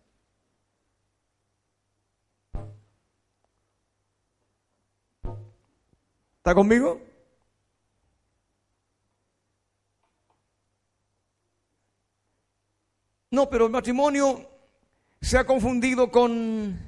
¿Está 6.38 6.54
conmigo? 6.54 7.02
No, 13.36 13.50
pero 13.50 13.66
el 13.66 13.72
matrimonio 13.72 14.50
se 15.20 15.38
ha 15.38 15.46
confundido 15.46 16.10
con, 16.10 16.80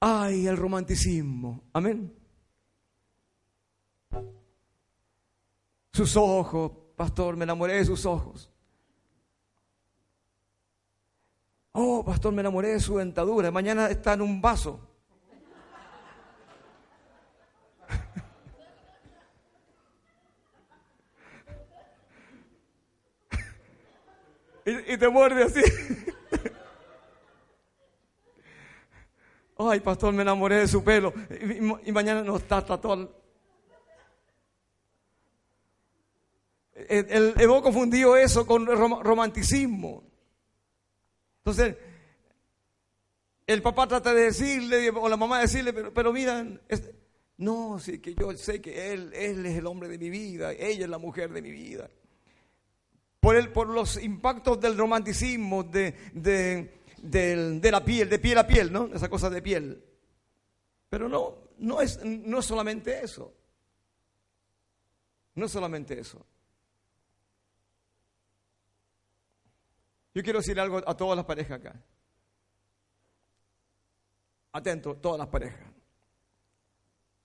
ay, 0.00 0.46
el 0.46 0.56
romanticismo. 0.56 1.64
Amén. 1.74 2.16
Sus 5.92 6.16
ojos, 6.16 6.72
pastor, 6.96 7.36
me 7.36 7.44
enamoré 7.44 7.74
de 7.74 7.84
sus 7.84 8.06
ojos. 8.06 8.50
Oh, 11.72 12.02
pastor, 12.02 12.32
me 12.32 12.40
enamoré 12.40 12.68
de 12.68 12.80
su 12.80 12.96
dentadura. 12.96 13.50
Mañana 13.50 13.88
está 13.88 14.14
en 14.14 14.22
un 14.22 14.40
vaso. 14.40 14.80
Y, 24.64 24.96
te 24.96 25.08
muerde 25.08 25.44
así. 25.44 25.60
Ay, 29.58 29.80
pastor, 29.80 30.12
me 30.12 30.22
enamoré 30.22 30.56
de 30.56 30.68
su 30.68 30.82
pelo. 30.82 31.12
Y, 31.84 31.92
mañana 31.92 32.22
no 32.22 32.36
está, 32.36 32.58
está 32.58 32.80
todo 32.80 33.22
El, 36.74 37.34
hemos 37.38 37.62
confundido 37.62 38.16
eso 38.16 38.46
con 38.46 38.66
romanticismo. 38.66 40.02
Entonces, 41.38 41.76
el 43.46 43.62
papá 43.62 43.86
trata 43.86 44.12
de 44.12 44.22
decirle, 44.24 44.90
o 44.90 45.08
la 45.08 45.16
mamá 45.16 45.36
de 45.36 45.42
decirle, 45.42 45.72
pero, 45.72 45.94
pero 45.94 46.12
miran, 46.12 46.60
no, 47.36 47.78
sí, 47.78 48.00
que 48.00 48.14
yo 48.14 48.36
sé 48.36 48.60
que 48.60 48.92
él 48.92 49.12
es 49.14 49.56
el 49.56 49.66
hombre 49.66 49.88
de 49.88 49.98
mi 49.98 50.10
vida, 50.10 50.52
ella 50.52 50.84
es 50.84 50.90
la 50.90 50.98
mujer 50.98 51.32
de 51.32 51.42
mi 51.42 51.50
vida. 51.50 51.88
Por, 53.24 53.36
el, 53.36 53.50
por 53.50 53.68
los 53.68 53.96
impactos 54.02 54.60
del 54.60 54.76
romanticismo, 54.76 55.64
de, 55.64 55.94
de, 56.12 57.70
la 57.72 57.82
piel, 57.82 58.10
de 58.10 58.18
piel 58.18 58.36
a 58.36 58.46
piel, 58.46 58.70
¿no? 58.70 58.90
Esa 58.92 59.08
cosa 59.08 59.30
de 59.30 59.40
piel. 59.40 59.82
Pero 60.90 61.08
no, 61.08 61.34
no 61.56 61.80
es, 61.80 62.04
no 62.04 62.40
es 62.40 62.44
solamente 62.44 63.02
eso. 63.02 63.32
No 65.36 65.46
es 65.46 65.52
solamente 65.52 65.98
eso. 65.98 66.22
Yo 70.14 70.22
quiero 70.22 70.40
decir 70.40 70.60
algo 70.60 70.82
a 70.86 70.94
todas 70.94 71.16
las 71.16 71.24
parejas 71.24 71.60
acá. 71.60 71.82
Atento, 74.52 74.96
todas 74.96 75.18
las 75.18 75.28
parejas. 75.28 75.72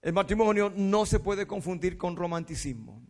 El 0.00 0.14
matrimonio 0.14 0.72
no 0.74 1.04
se 1.04 1.20
puede 1.20 1.46
confundir 1.46 1.98
con 1.98 2.16
romanticismo. 2.16 3.02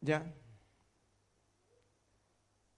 ¿Ya? 0.00 0.34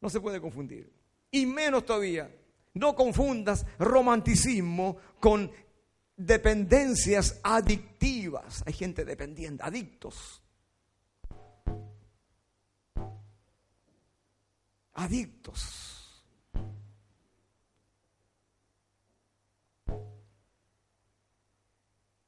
No 0.01 0.09
se 0.09 0.21
puede 0.21 0.41
confundir. 0.41 0.93
Y 1.31 1.47
menos 1.47 1.85
todavía, 1.85 2.35
no 2.75 2.95
confundas 2.95 3.67
romanticismo 3.79 4.97
con 5.19 5.51
dependencias 6.17 7.41
adictivas. 7.43 8.63
Hay 8.67 8.73
gente 8.73 9.05
dependiente, 9.05 9.63
adictos. 9.63 10.43
Adictos. 14.95 15.91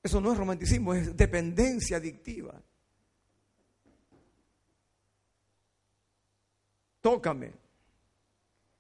Eso 0.03 0.21
no 0.21 0.33
es 0.33 0.39
romanticismo, 0.39 0.95
es 0.95 1.17
dependencia 1.17 1.99
adictiva. 1.99 2.61
Tócame, 7.03 7.53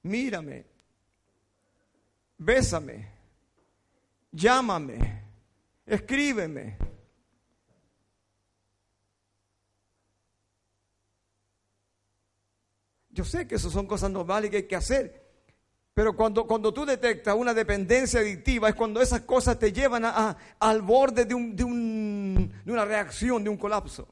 mírame, 0.03 0.65
bésame 2.39 3.13
llámame, 4.33 5.23
escríbeme. 5.87 6.77
Yo 13.11 13.25
sé 13.25 13.47
que 13.47 13.57
eso 13.57 13.71
son 13.71 13.87
cosas 13.87 14.11
normales 14.11 14.51
que 14.51 14.57
hay 14.57 14.67
que 14.67 14.75
hacer, 14.75 15.23
pero 15.93 16.17
cuando, 16.17 16.47
cuando 16.47 16.73
tú 16.73 16.87
detectas 16.87 17.37
una 17.37 17.53
dependencia 17.53 18.21
adictiva 18.21 18.71
es 18.71 18.75
cuando 18.75 19.03
esas 19.03 19.21
cosas 19.21 19.59
te 19.59 19.71
llevan 19.71 20.07
a, 20.07 20.35
al 20.59 20.81
borde 20.81 21.27
de, 21.27 21.35
un, 21.35 21.55
de, 21.55 21.63
un, 21.63 22.55
de 22.65 22.73
una 22.73 22.87
reacción, 22.87 23.45
de 23.45 23.51
un 23.51 23.59
colapso. 23.59 24.09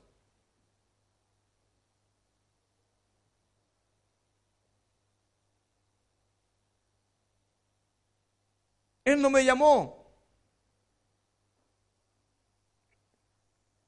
Él 9.11 9.21
no 9.21 9.31
me 9.31 9.45
llamó. 9.45 10.01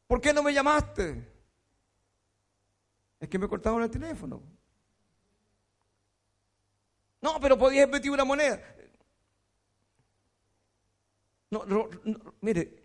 ¿Por 0.06 0.20
qué 0.20 0.32
no 0.32 0.42
me 0.42 0.52
llamaste? 0.52 1.26
Es 3.18 3.28
que 3.28 3.38
me 3.38 3.48
cortaron 3.48 3.82
el 3.82 3.90
teléfono. 3.90 4.42
No, 7.20 7.38
pero 7.40 7.56
podías 7.56 7.88
meter 7.88 8.10
una 8.10 8.24
moneda. 8.24 8.60
No, 11.50 11.88
mire, 12.40 12.82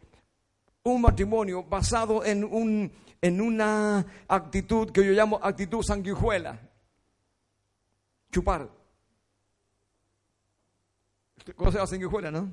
un 0.83 1.01
matrimonio 1.01 1.63
basado 1.63 2.23
en, 2.23 2.43
un, 2.43 2.91
en 3.21 3.41
una 3.41 4.05
actitud 4.27 4.91
que 4.91 5.05
yo 5.05 5.11
llamo 5.11 5.39
actitud 5.41 5.81
sanguijuela. 5.81 6.59
Chupar. 8.31 8.76
¿Conoce 11.55 11.77
la 11.77 11.87
sanguijuela, 11.87 12.31
no? 12.31 12.51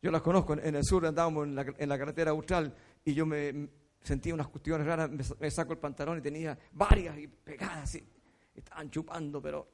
Yo 0.00 0.10
las 0.10 0.22
conozco, 0.22 0.54
en 0.54 0.74
el 0.74 0.84
sur 0.84 1.06
andábamos 1.06 1.46
en 1.46 1.54
la, 1.54 1.64
en 1.78 1.88
la 1.88 1.98
carretera 1.98 2.32
austral 2.32 2.74
y 3.04 3.14
yo 3.14 3.24
me 3.24 3.68
sentía 4.02 4.34
unas 4.34 4.48
cuestiones 4.48 4.86
raras, 4.86 5.10
me, 5.10 5.50
saco 5.50 5.72
el 5.72 5.78
pantalón 5.78 6.18
y 6.18 6.20
tenía 6.20 6.58
varias 6.72 7.16
y 7.18 7.28
pegadas 7.28 7.94
y 7.94 8.04
estaban 8.54 8.90
chupando, 8.90 9.40
pero 9.40 9.68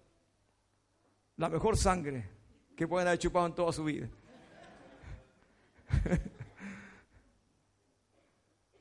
la 1.37 1.48
mejor 1.48 1.76
sangre 1.76 2.28
que 2.76 2.87
pueden 2.87 3.09
haber 3.09 3.18
chupado 3.18 3.46
en 3.46 3.54
toda 3.54 3.72
su 3.72 3.85
vida. 3.85 4.09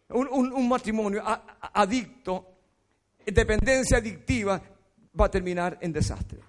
un, 0.10 0.68
matrimonio 0.68 1.24
adicto, 1.26 2.46
dependencia 3.26 3.98
adictiva, 3.98 4.62
va 5.20 5.26
a 5.26 5.32
terminar 5.32 5.78
en 5.82 5.94
desastre. 5.94 6.40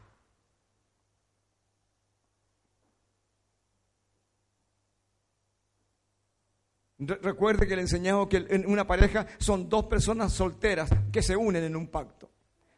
Recuerde 6.99 7.69
que 7.69 7.77
le 7.77 7.83
enseñamos 7.83 8.27
que 8.27 8.45
en 8.49 8.67
una 8.67 8.85
pareja 8.85 9.27
son 9.39 9.69
dos 9.69 9.85
personas 9.85 10.33
solteras 10.33 10.91
que 11.13 11.23
se 11.23 11.37
unen 11.37 11.63
en 11.63 11.77
un 11.77 11.87
pacto. 11.87 12.29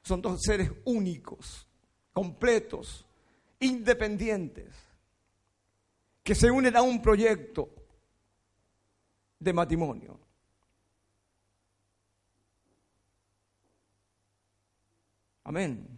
Son 0.03 0.21
dos 0.21 0.43
seres 0.43 0.71
únicos, 0.85 1.67
completos, 2.13 3.07
independientes, 3.61 4.75
que 6.23 6.35
se 6.35 6.51
unen 6.51 6.77
a 6.77 6.83
un 6.83 7.01
proyecto 7.01 7.71
de 9.39 9.53
matrimonio. 9.55 10.21
Amén. 15.45 15.89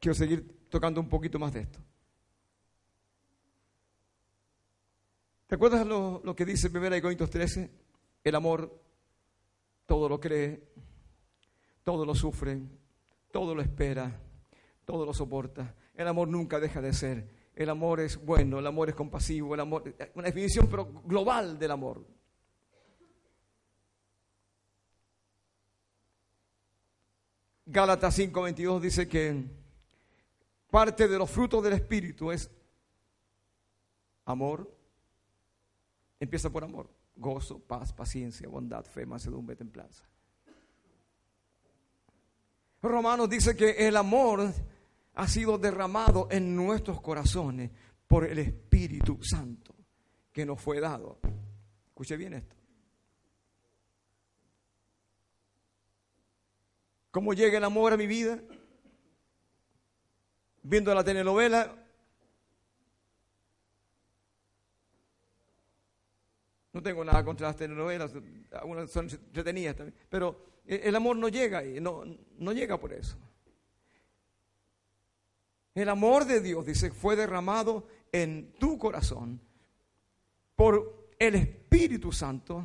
Quiero 0.00 0.14
seguir 0.14 0.66
tocando 0.70 0.98
un 0.98 1.08
poquito 1.10 1.38
más 1.38 1.52
de 1.52 1.60
esto. 1.60 1.89
¿Te 5.50 5.56
acuerdas 5.56 5.84
lo, 5.84 6.36
que 6.36 6.44
dice 6.44 6.68
1 6.68 7.02
Corintios 7.02 7.28
13? 7.28 7.68
El 8.22 8.34
amor 8.36 8.72
todo 9.84 10.08
lo 10.08 10.20
cree, 10.20 10.62
todo 11.82 12.06
lo 12.06 12.14
sufre, 12.14 12.62
todo 13.32 13.52
lo 13.52 13.60
espera, 13.60 14.16
todo 14.84 15.04
lo 15.04 15.12
soporta. 15.12 15.74
El 15.96 16.06
amor 16.06 16.28
nunca 16.28 16.60
deja 16.60 16.80
de 16.80 16.92
ser. 16.92 17.28
El 17.52 17.68
amor 17.68 17.98
es 17.98 18.24
bueno, 18.24 18.60
el 18.60 18.66
amor 18.68 18.90
es 18.90 18.94
compasivo, 18.94 19.54
el 19.54 19.58
amor, 19.58 19.92
una 20.14 20.28
definición 20.28 20.70
global 21.04 21.58
del 21.58 21.72
amor. 21.72 22.06
Gálatas 27.66 28.16
5:22 28.16 28.80
dice 28.80 29.08
que 29.08 29.46
parte 30.70 31.08
de 31.08 31.18
los 31.18 31.28
frutos 31.28 31.60
del 31.64 31.72
Espíritu 31.72 32.30
es 32.30 32.48
amor. 34.24 34.78
Empieza 36.20 36.50
por 36.50 36.62
amor 36.62 36.88
gozo, 37.20 37.58
paz, 37.58 37.92
paciencia, 37.92 38.48
bondad, 38.48 38.84
fe, 38.84 39.04
mansedumbre, 39.04 39.54
templanza. 39.54 40.04
Romanos 42.82 43.28
dice 43.28 43.54
que 43.54 43.86
el 43.86 43.96
amor 43.96 44.52
ha 45.14 45.28
sido 45.28 45.58
derramado 45.58 46.28
en 46.30 46.56
nuestros 46.56 47.00
corazones 47.02 47.70
por 48.08 48.24
el 48.24 48.38
Espíritu 48.38 49.18
Santo 49.22 49.74
que 50.32 50.46
nos 50.46 50.60
fue 50.60 50.80
dado. 50.80 51.18
Escuche 51.88 52.16
bien 52.16 52.34
esto. 52.34 52.56
¿Cómo 57.10 57.34
llega 57.34 57.58
el 57.58 57.64
amor 57.64 57.92
a 57.92 57.96
mi 57.96 58.06
vida? 58.06 58.40
Viendo 60.62 60.94
la 60.94 61.04
telenovela, 61.04 61.79
No 66.80 66.84
tengo 66.84 67.04
nada 67.04 67.22
contra 67.22 67.48
las 67.48 67.56
telenovelas, 67.56 68.10
algunas 68.52 68.90
son 68.90 69.06
entretenidas 69.10 69.76
también, 69.76 69.94
pero 70.08 70.62
el 70.64 70.96
amor 70.96 71.14
no 71.14 71.28
llega 71.28 71.58
ahí, 71.58 71.78
no, 71.78 72.04
no 72.38 72.52
llega 72.54 72.80
por 72.80 72.94
eso. 72.94 73.18
El 75.74 75.90
amor 75.90 76.24
de 76.24 76.40
Dios, 76.40 76.64
dice, 76.64 76.90
fue 76.90 77.16
derramado 77.16 77.86
en 78.10 78.54
tu 78.54 78.78
corazón 78.78 79.42
por 80.56 81.10
el 81.18 81.34
Espíritu 81.34 82.12
Santo 82.12 82.64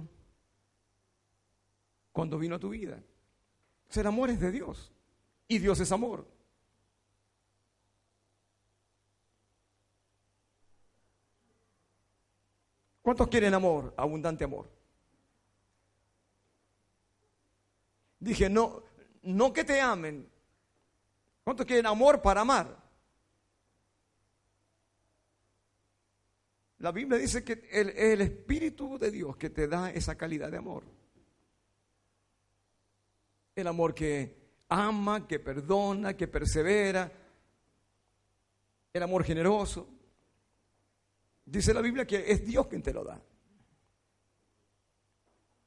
cuando 2.14 2.40
vino 2.40 2.56
a 2.56 2.60
tu 2.60 2.70
vida. 2.70 3.04
O 3.94 4.00
el 4.00 4.08
amor 4.08 4.30
es 4.30 4.40
de 4.40 4.54
Dios 4.54 4.94
y 5.50 5.58
Dios 5.60 5.78
es 5.82 5.92
amor. 5.92 6.26
¿Cuántos 13.06 13.28
quieren 13.28 13.54
amor, 13.54 13.94
abundante 13.98 14.46
amor? 14.46 14.68
Dije, 18.20 18.50
no, 18.50 18.82
no 19.22 19.54
que 19.54 19.64
te 19.64 19.80
amen. 19.80 20.28
¿Cuántos 21.44 21.68
quieren 21.68 21.86
amor 21.86 22.20
para 22.20 22.42
amar? 22.42 22.76
La 26.80 26.92
Biblia 26.92 27.20
dice 27.20 27.44
que 27.44 27.70
el, 27.72 27.90
el 27.90 28.22
Espíritu 28.22 28.98
de 28.98 29.12
Dios 29.12 29.38
que 29.38 29.52
te 29.52 29.68
da 29.68 29.92
esa 29.92 30.18
calidad 30.18 30.50
de 30.50 30.58
amor. 30.58 30.84
El 33.54 33.68
amor 33.68 33.94
que 33.94 34.36
ama, 34.68 35.28
que 35.28 35.38
perdona, 35.40 36.18
que 36.18 36.28
persevera. 36.28 37.12
El 38.92 39.04
amor 39.04 39.24
generoso. 39.24 39.95
Dice 41.46 41.74
la 41.74 41.82
Biblia 41.82 42.06
que 42.06 42.32
es 42.32 42.46
Dios 42.46 42.68
quien 42.68 42.82
te 42.82 42.94
lo 42.94 43.04
da. 43.04 43.22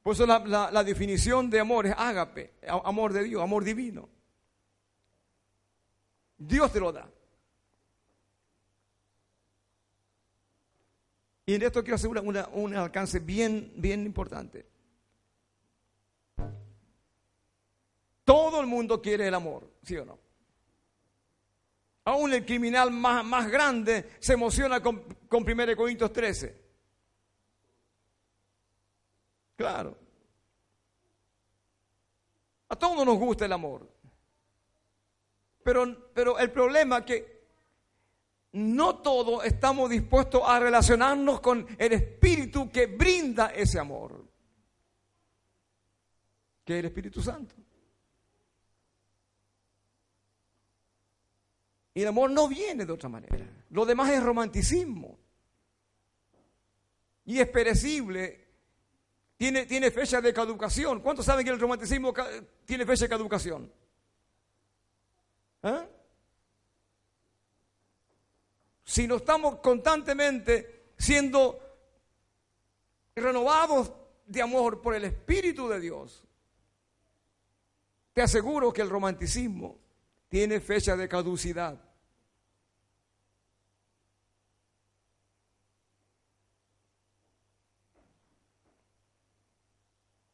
Por 0.03 0.13
eso 0.13 0.25
la, 0.25 0.83
definición 0.83 1.49
de 1.49 1.59
amor 1.59 1.85
es 1.85 1.93
ágape, 1.97 2.53
amor 2.67 3.13
de 3.13 3.23
Dios, 3.23 3.41
amor 3.41 3.63
divino. 3.63 4.09
Dios 6.37 6.71
te 6.71 6.79
lo 6.79 6.91
da. 6.91 7.09
Y 11.45 11.55
en 11.55 11.63
esto 11.63 11.81
quiero 11.81 11.95
hacer 11.95 12.09
un 12.09 12.75
alcance 12.75 13.19
bien, 13.19 13.73
bien 13.75 14.05
importante. 14.05 14.65
Todo 18.23 18.61
el 18.61 18.67
mundo 18.67 19.01
quiere 19.01 19.27
el 19.27 19.33
amor, 19.33 19.67
¿sí 19.81 19.97
o 19.97 20.05
no? 20.05 20.28
Aún 22.09 22.33
el 22.33 22.43
criminal 22.43 22.89
más, 22.89 23.23
más 23.23 23.51
grande 23.51 24.13
se 24.19 24.33
emociona 24.33 24.81
con, 24.81 25.03
con 25.27 25.43
1 25.47 25.75
Corintios 25.75 26.11
13. 26.11 26.59
Claro. 29.55 29.95
A 32.67 32.75
todos 32.75 33.05
nos 33.05 33.15
gusta 33.15 33.45
el 33.45 33.53
amor. 33.53 33.87
Pero, 35.61 36.09
pero 36.11 36.39
el 36.39 36.51
problema 36.51 36.97
es 36.97 37.05
que 37.05 37.43
no 38.53 38.95
todos 39.03 39.45
estamos 39.45 39.87
dispuestos 39.91 40.41
a 40.43 40.59
relacionarnos 40.59 41.41
con 41.41 41.67
el 41.77 41.93
Espíritu 41.93 42.71
que 42.71 42.87
brinda 42.87 43.49
ese 43.49 43.77
amor, 43.77 44.25
que 46.65 46.73
es 46.73 46.79
el 46.79 46.85
Espíritu 46.85 47.21
Santo. 47.21 47.53
Y 51.93 52.01
el 52.01 52.07
amor 52.07 52.29
no 52.31 52.47
viene 52.47 52.85
de 52.85 52.93
otra 52.93 53.09
manera. 53.09 53.47
Lo 53.71 53.85
demás 53.85 54.09
es 54.11 54.23
romanticismo. 54.23 55.17
Y 57.25 57.39
es 57.39 57.47
perecible. 57.49 58.47
Tiene, 59.37 59.65
tiene 59.65 59.91
fecha 59.91 60.21
de 60.21 60.33
caducación. 60.33 61.01
¿Cuántos 61.01 61.25
saben 61.25 61.45
que 61.45 61.51
el 61.51 61.59
romanticismo 61.59 62.13
tiene 62.65 62.85
fecha 62.85 63.05
de 63.05 63.09
caducación? 63.09 63.71
¿Ah? 65.63 65.85
Si 68.83 69.07
no 69.07 69.17
estamos 69.17 69.59
constantemente 69.59 70.93
siendo 70.97 71.59
renovados 73.15 73.93
de 74.25 74.41
amor 74.41 74.81
por 74.81 74.95
el 74.95 75.05
Espíritu 75.05 75.67
de 75.67 75.79
Dios, 75.79 76.23
te 78.13 78.21
aseguro 78.21 78.73
que 78.73 78.81
el 78.81 78.89
romanticismo 78.89 79.77
tiene 80.29 80.59
fecha 80.59 80.95
de 80.95 81.09
caducidad. 81.09 81.79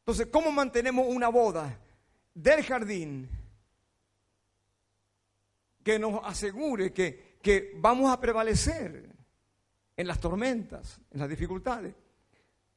Entonces, 0.00 0.28
¿cómo 0.30 0.52
mantenemos 0.52 1.04
una 1.08 1.28
boda 1.28 1.80
del 2.32 2.62
jardín 2.62 3.28
que 5.82 5.98
nos 5.98 6.20
asegure 6.22 6.92
que, 6.92 7.38
que 7.42 7.72
vamos 7.76 8.12
a 8.12 8.20
prevalecer 8.20 9.10
en 9.96 10.06
las 10.06 10.20
tormentas, 10.20 11.00
en 11.10 11.18
las 11.18 11.28
dificultades? 11.28 11.92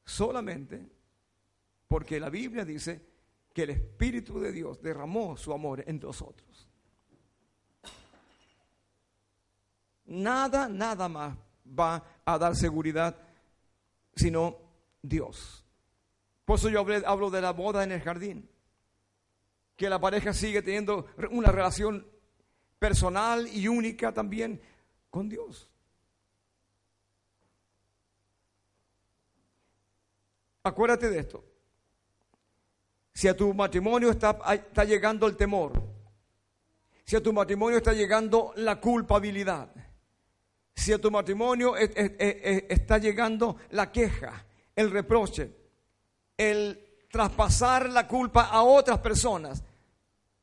Solamente 0.03 0.89
porque 1.87 2.19
la 2.19 2.29
Biblia 2.29 2.63
dice 2.63 3.01
que 3.53 3.63
el 3.63 3.71
Espíritu 3.71 4.39
de 4.39 4.51
Dios 4.51 4.81
derramó 4.81 5.35
su 5.35 5.51
amor 5.51 5.83
en 5.85 5.99
nosotros. 5.99 6.68
Nada, 10.09 10.67
nada 10.67 11.07
más 11.07 11.37
va 11.67 12.03
a 12.25 12.37
dar 12.39 12.55
seguridad 12.55 13.15
sino 14.15 14.57
Dios. 15.01 15.63
Por 16.45 16.57
eso 16.57 16.69
yo 16.69 16.83
hablo 17.05 17.29
de 17.29 17.41
la 17.41 17.51
boda 17.51 17.83
en 17.83 17.91
el 17.91 18.01
jardín. 18.01 18.49
Que 19.75 19.87
la 19.87 19.99
pareja 19.99 20.33
sigue 20.33 20.63
teniendo 20.63 21.05
una 21.29 21.51
relación 21.51 22.05
personal 22.79 23.47
y 23.47 23.67
única 23.67 24.11
también 24.11 24.59
con 25.11 25.29
Dios. 25.29 25.69
Acuérdate 30.63 31.09
de 31.09 31.19
esto. 31.19 31.45
Si 33.13 33.27
a 33.27 33.37
tu 33.37 33.53
matrimonio 33.53 34.09
está, 34.09 34.39
está 34.53 34.83
llegando 34.85 35.27
el 35.27 35.37
temor, 35.37 35.73
si 37.05 37.15
a 37.15 37.21
tu 37.21 37.31
matrimonio 37.31 37.77
está 37.77 37.93
llegando 37.93 38.53
la 38.55 38.79
culpabilidad, 38.81 39.69
si 40.79 40.93
a 40.93 40.97
tu 40.97 41.11
matrimonio 41.11 41.75
está 41.75 42.97
llegando 42.99 43.57
la 43.71 43.91
queja, 43.91 44.45
el 44.73 44.89
reproche, 44.91 45.51
el 46.37 47.05
traspasar 47.11 47.89
la 47.89 48.07
culpa 48.07 48.43
a 48.43 48.63
otras 48.63 48.99
personas, 48.99 49.61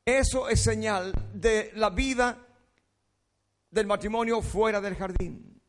eso 0.05 0.47
es 0.47 0.61
señal 0.61 1.11
de 1.33 1.71
la 1.75 1.89
vida 1.89 2.37
del 3.71 3.87
matrimonio 3.87 4.43
fuera 4.43 4.79
del 4.79 4.95
jardín. 4.95 5.59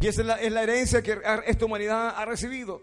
Y 0.00 0.06
esa 0.06 0.20
es 0.20 0.26
la, 0.26 0.34
es 0.34 0.52
la 0.52 0.62
herencia 0.64 1.02
que 1.02 1.18
esta 1.46 1.64
humanidad 1.64 2.14
ha 2.14 2.24
recibido. 2.26 2.82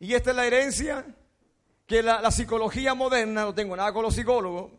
Y 0.00 0.14
esta 0.14 0.30
es 0.30 0.36
la 0.36 0.46
herencia 0.46 1.06
que 1.88 2.02
la, 2.02 2.30
psicología 2.30 2.92
moderna, 2.92 3.44
no 3.44 3.54
tengo 3.54 3.74
nada 3.74 3.94
con 3.94 4.02
los 4.02 4.14
psicólogos, 4.14 4.70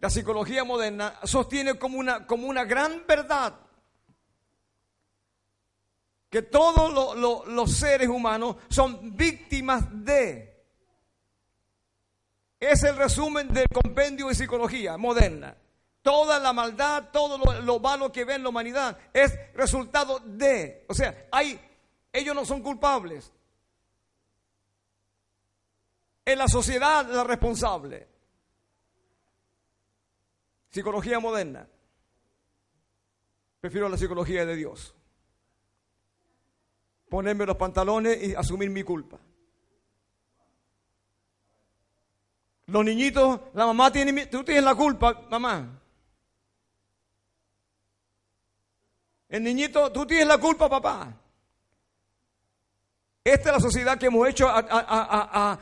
la 0.00 0.10
psicología 0.10 0.64
moderna 0.64 1.14
sostiene 1.22 1.78
como 1.78 1.96
una, 1.96 2.26
como 2.26 2.48
una 2.48 2.64
gran 2.64 3.06
verdad 3.06 3.54
que 6.28 6.42
todos 6.42 7.16
los 7.46 7.72
seres 7.72 8.08
humanos 8.08 8.56
son 8.68 9.16
víctimas 9.16 9.84
de. 10.04 10.60
Es 12.58 12.82
el 12.82 12.96
resumen 12.96 13.46
del 13.52 13.68
compendio 13.68 14.26
de 14.26 14.34
psicología 14.34 14.96
moderna. 14.96 15.56
Toda 16.00 16.40
la 16.40 16.52
maldad, 16.52 17.10
todo 17.12 17.38
lo, 17.38 17.60
lo 17.60 17.78
malo 17.78 18.10
que 18.10 18.24
ve 18.24 18.34
en 18.34 18.42
la 18.42 18.48
humanidad 18.48 18.98
es 19.12 19.38
resultado 19.54 20.18
de. 20.18 20.84
O 20.88 20.94
sea, 20.94 21.28
hay, 21.30 21.60
ellos 22.12 22.34
no 22.34 22.44
son 22.44 22.60
culpables. 22.60 23.32
En 26.24 26.38
la 26.38 26.48
sociedad 26.48 27.06
la 27.06 27.24
responsable. 27.24 28.08
Psicología 30.70 31.18
moderna. 31.20 31.68
Prefiero 33.60 33.88
la 33.88 33.96
psicología 33.96 34.44
de 34.46 34.56
Dios. 34.56 34.94
Ponerme 37.08 37.46
los 37.46 37.56
pantalones 37.56 38.22
y 38.22 38.34
asumir 38.34 38.70
mi 38.70 38.82
culpa. 38.82 39.18
Los 42.66 42.84
niñitos, 42.84 43.40
la 43.54 43.66
mamá 43.66 43.92
tiene, 43.92 44.26
tú 44.26 44.42
tienes 44.44 44.64
la 44.64 44.74
culpa, 44.74 45.26
mamá. 45.28 45.80
El 49.28 49.42
niñito, 49.42 49.92
tú 49.92 50.06
tienes 50.06 50.26
la 50.26 50.38
culpa, 50.38 50.68
papá. 50.68 51.21
Esta 53.24 53.50
es 53.50 53.54
la 53.54 53.60
sociedad 53.60 53.98
que 53.98 54.06
hemos 54.06 54.28
hecho 54.28 54.48
a, 54.48 55.58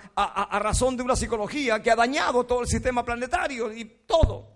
razón 0.62 0.96
de 0.96 1.02
una 1.02 1.14
psicología 1.14 1.82
que 1.82 1.90
ha 1.90 1.96
dañado 1.96 2.44
todo 2.44 2.62
el 2.62 2.66
sistema 2.66 3.04
planetario 3.04 3.70
y 3.72 3.84
todo. 4.06 4.48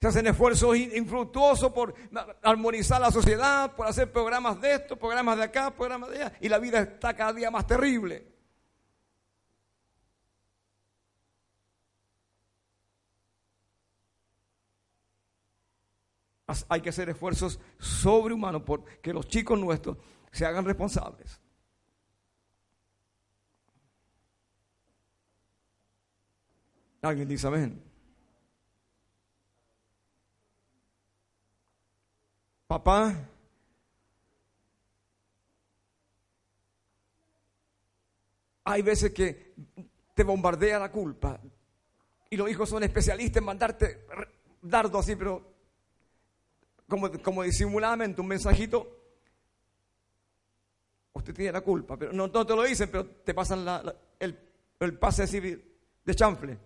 Se 0.00 0.08
hacen 0.08 0.26
esfuerzos 0.26 0.76
infructuosos 0.76 1.72
por 1.72 1.94
armonizar 2.42 3.00
la 3.00 3.12
sociedad, 3.12 3.72
por 3.74 3.86
hacer 3.86 4.12
programas 4.12 4.60
de 4.60 4.74
esto, 4.74 4.96
programas 4.96 5.38
de 5.38 5.44
acá, 5.44 5.70
programas 5.70 6.10
de 6.10 6.16
allá, 6.16 6.32
y 6.40 6.48
la 6.48 6.58
vida 6.58 6.80
está 6.80 7.14
cada 7.14 7.32
día 7.32 7.50
más 7.50 7.66
terrible. 7.66 8.33
Hay 16.68 16.80
que 16.80 16.90
hacer 16.90 17.08
esfuerzos 17.08 17.58
sobrehumanos 17.78 18.62
por 18.62 18.84
que 19.00 19.12
los 19.12 19.26
chicos 19.28 19.58
nuestros 19.58 19.96
se 20.30 20.44
hagan 20.44 20.64
responsables. 20.64 21.40
Alguien 27.02 27.28
dice 27.28 27.46
amén. 27.46 27.82
Papá, 32.66 33.28
hay 38.64 38.82
veces 38.82 39.12
que 39.12 39.54
te 40.14 40.24
bombardea 40.24 40.78
la 40.78 40.90
culpa 40.90 41.38
y 42.30 42.36
los 42.36 42.50
hijos 42.50 42.68
son 42.68 42.82
especialistas 42.82 43.36
en 43.36 43.44
mandarte 43.44 44.06
dardo 44.62 44.98
así, 44.98 45.14
pero 45.14 45.53
como, 46.94 47.10
como 47.22 47.42
disimuladamente 47.42 48.20
un 48.20 48.28
mensajito, 48.28 48.88
usted 51.12 51.34
tiene 51.34 51.50
la 51.50 51.60
culpa, 51.60 51.96
pero 51.96 52.12
no, 52.12 52.30
te 52.30 52.54
lo 52.54 52.62
dicen, 52.62 52.88
pero 52.88 53.04
te 53.04 53.34
pasan 53.34 53.66
el, 54.20 54.38
el, 54.78 54.98
pase 54.98 55.26
civil 55.26 55.60
de 56.04 56.14
chanfle. 56.14 56.56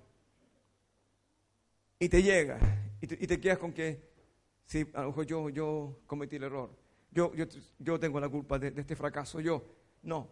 Y 1.99 2.11
te 2.11 2.23
llega 2.23 2.59
y 3.01 3.07
te, 3.07 3.41
quedas 3.41 3.59
con 3.59 3.73
que, 3.73 4.11
sí, 4.67 4.87
a 4.93 5.01
lo 5.01 5.09
mejor 5.09 5.25
yo, 5.25 5.49
yo 5.49 6.01
cometí 6.07 6.37
el 6.37 6.45
error, 6.45 6.71
yo, 7.11 7.35
yo, 7.35 7.47
yo 7.79 7.99
tengo 7.99 8.21
la 8.21 8.29
culpa 8.29 8.59
de, 8.59 8.71
de 8.71 8.83
este 8.83 8.95
fracaso, 8.95 9.41
yo, 9.41 9.65
no, 10.03 10.29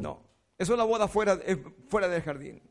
no, 0.00 0.22
eso 0.56 0.72
es 0.72 0.78
la 0.78 0.84
boda 0.84 1.06
fuera, 1.06 1.38
fuera 1.88 2.08
del 2.08 2.22
jardín. 2.22 2.62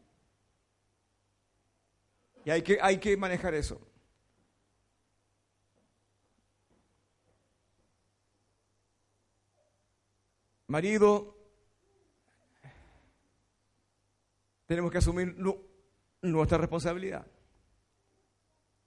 Y 2.43 2.49
hay 2.49 2.63
que, 2.63 2.79
hay 2.81 2.97
que 2.97 3.15
manejar 3.15 3.53
eso. 3.53 3.79
Marido, 10.71 11.35
tenemos 14.65 14.89
que 14.89 14.99
asumir 14.99 15.35
nuestra 16.21 16.57
responsabilidad. 16.59 17.27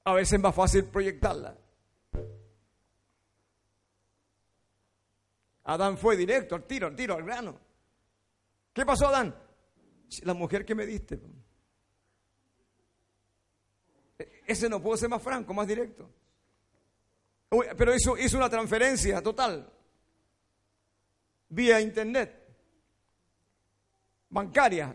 A 0.04 0.14
veces 0.14 0.32
es 0.32 0.40
más 0.40 0.54
fácil 0.54 0.86
proyectarla. 0.86 1.58
Adán 5.64 5.98
fue 5.98 6.16
directo, 6.16 6.54
al 6.54 6.64
tiro, 6.64 6.86
al 6.86 6.96
tiro, 6.96 7.16
al 7.16 7.22
grano. 7.22 7.60
¿Qué 8.72 8.86
pasó, 8.86 9.08
Adán? 9.08 9.36
La 10.22 10.32
mujer 10.32 10.64
que 10.64 10.74
me 10.74 10.86
diste. 10.86 11.20
E-, 14.18 14.42
ese 14.46 14.70
no 14.70 14.80
puede 14.80 14.96
ser 14.96 15.10
más 15.10 15.22
franco, 15.22 15.52
más 15.52 15.66
directo. 15.66 16.08
Pero 17.76 17.92
eso 17.92 18.16
hizo 18.16 18.38
una 18.38 18.48
transferencia 18.48 19.22
total 19.22 19.73
vía 21.48 21.80
internet, 21.80 22.32
bancaria, 24.28 24.94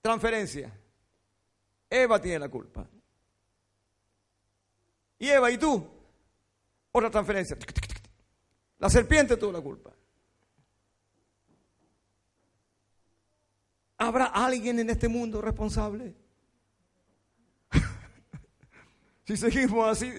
transferencia. 0.00 0.72
Eva 1.88 2.20
tiene 2.20 2.38
la 2.38 2.48
culpa. 2.48 2.88
Y 5.18 5.28
Eva, 5.28 5.50
¿y 5.50 5.58
tú? 5.58 5.88
Otra 6.90 7.10
transferencia. 7.10 7.56
La 8.78 8.90
serpiente 8.90 9.36
tuvo 9.36 9.52
la 9.52 9.60
culpa. 9.60 9.92
¿Habrá 13.98 14.26
alguien 14.26 14.80
en 14.80 14.90
este 14.90 15.06
mundo 15.06 15.40
responsable? 15.40 16.16
si 19.24 19.36
seguimos 19.36 19.88
así, 19.88 20.12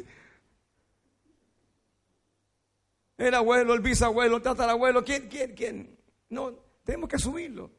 el 3.23 3.33
abuelo, 3.33 3.73
el 3.73 3.81
bisabuelo, 3.81 4.37
el 4.37 4.43
tatarabuelo, 4.43 5.03
¿quién, 5.03 5.27
quién, 5.27 5.53
quién? 5.53 5.99
No, 6.29 6.51
tenemos 6.83 7.09
que 7.09 7.15
asumirlo. 7.15 7.71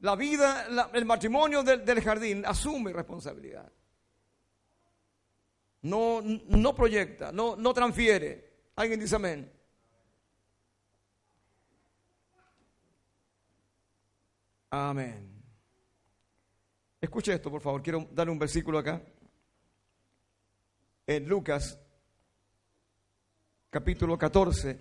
La 0.00 0.16
vida, 0.16 0.66
el 0.94 1.04
matrimonio 1.04 1.62
del, 1.62 2.00
jardín 2.02 2.44
asume 2.46 2.92
responsabilidad. 2.92 3.70
No, 5.82 6.22
no 6.22 6.74
proyecta, 6.74 7.32
no, 7.32 7.56
no 7.56 7.74
transfiere. 7.74 8.50
¿Alguien 8.76 9.00
dice 9.00 9.16
amén? 9.16 9.52
Amén. 14.70 15.42
Escuche 17.00 17.32
esto, 17.32 17.50
por 17.50 17.60
favor. 17.60 17.82
Quiero 17.82 18.08
darle 18.12 18.32
un 18.32 18.38
versículo 18.38 18.78
acá. 18.78 19.02
En 21.06 21.28
Lucas 21.28 21.78
capítulo 23.70 24.18
14. 24.18 24.78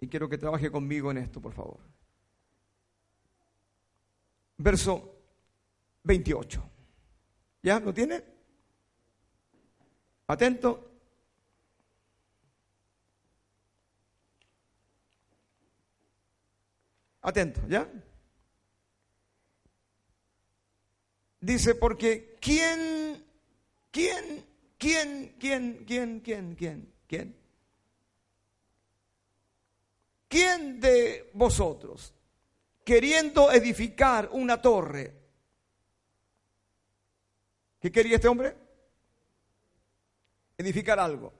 Y 0.00 0.08
quiero 0.08 0.28
que 0.28 0.38
trabaje 0.38 0.70
conmigo 0.70 1.10
en 1.10 1.18
esto, 1.18 1.40
por 1.40 1.54
favor. 1.54 1.80
Verso 4.58 5.16
28. 6.04 6.70
¿Ya? 7.62 7.80
¿Lo 7.80 7.92
tiene? 7.92 8.22
Atento. 10.26 10.90
Atento, 17.22 17.60
¿ya? 17.66 17.90
Dice, 21.40 21.74
porque 21.74 22.35
¿quién, 22.46 23.24
quién, 23.90 24.46
quién, 24.78 25.34
quién, 25.36 25.84
quién, 25.84 26.20
quién, 26.20 26.54
quién, 26.54 26.92
quién? 27.08 27.36
¿Quién 30.28 30.80
de 30.80 31.30
vosotros, 31.34 32.14
queriendo 32.84 33.50
edificar 33.50 34.28
una 34.30 34.62
torre, 34.62 35.12
¿qué 37.80 37.90
quería 37.90 38.14
este 38.14 38.28
hombre? 38.28 38.56
Edificar 40.56 41.00
algo. 41.00 41.32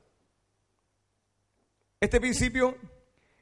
Este 2.01 2.21
principio 2.21 2.77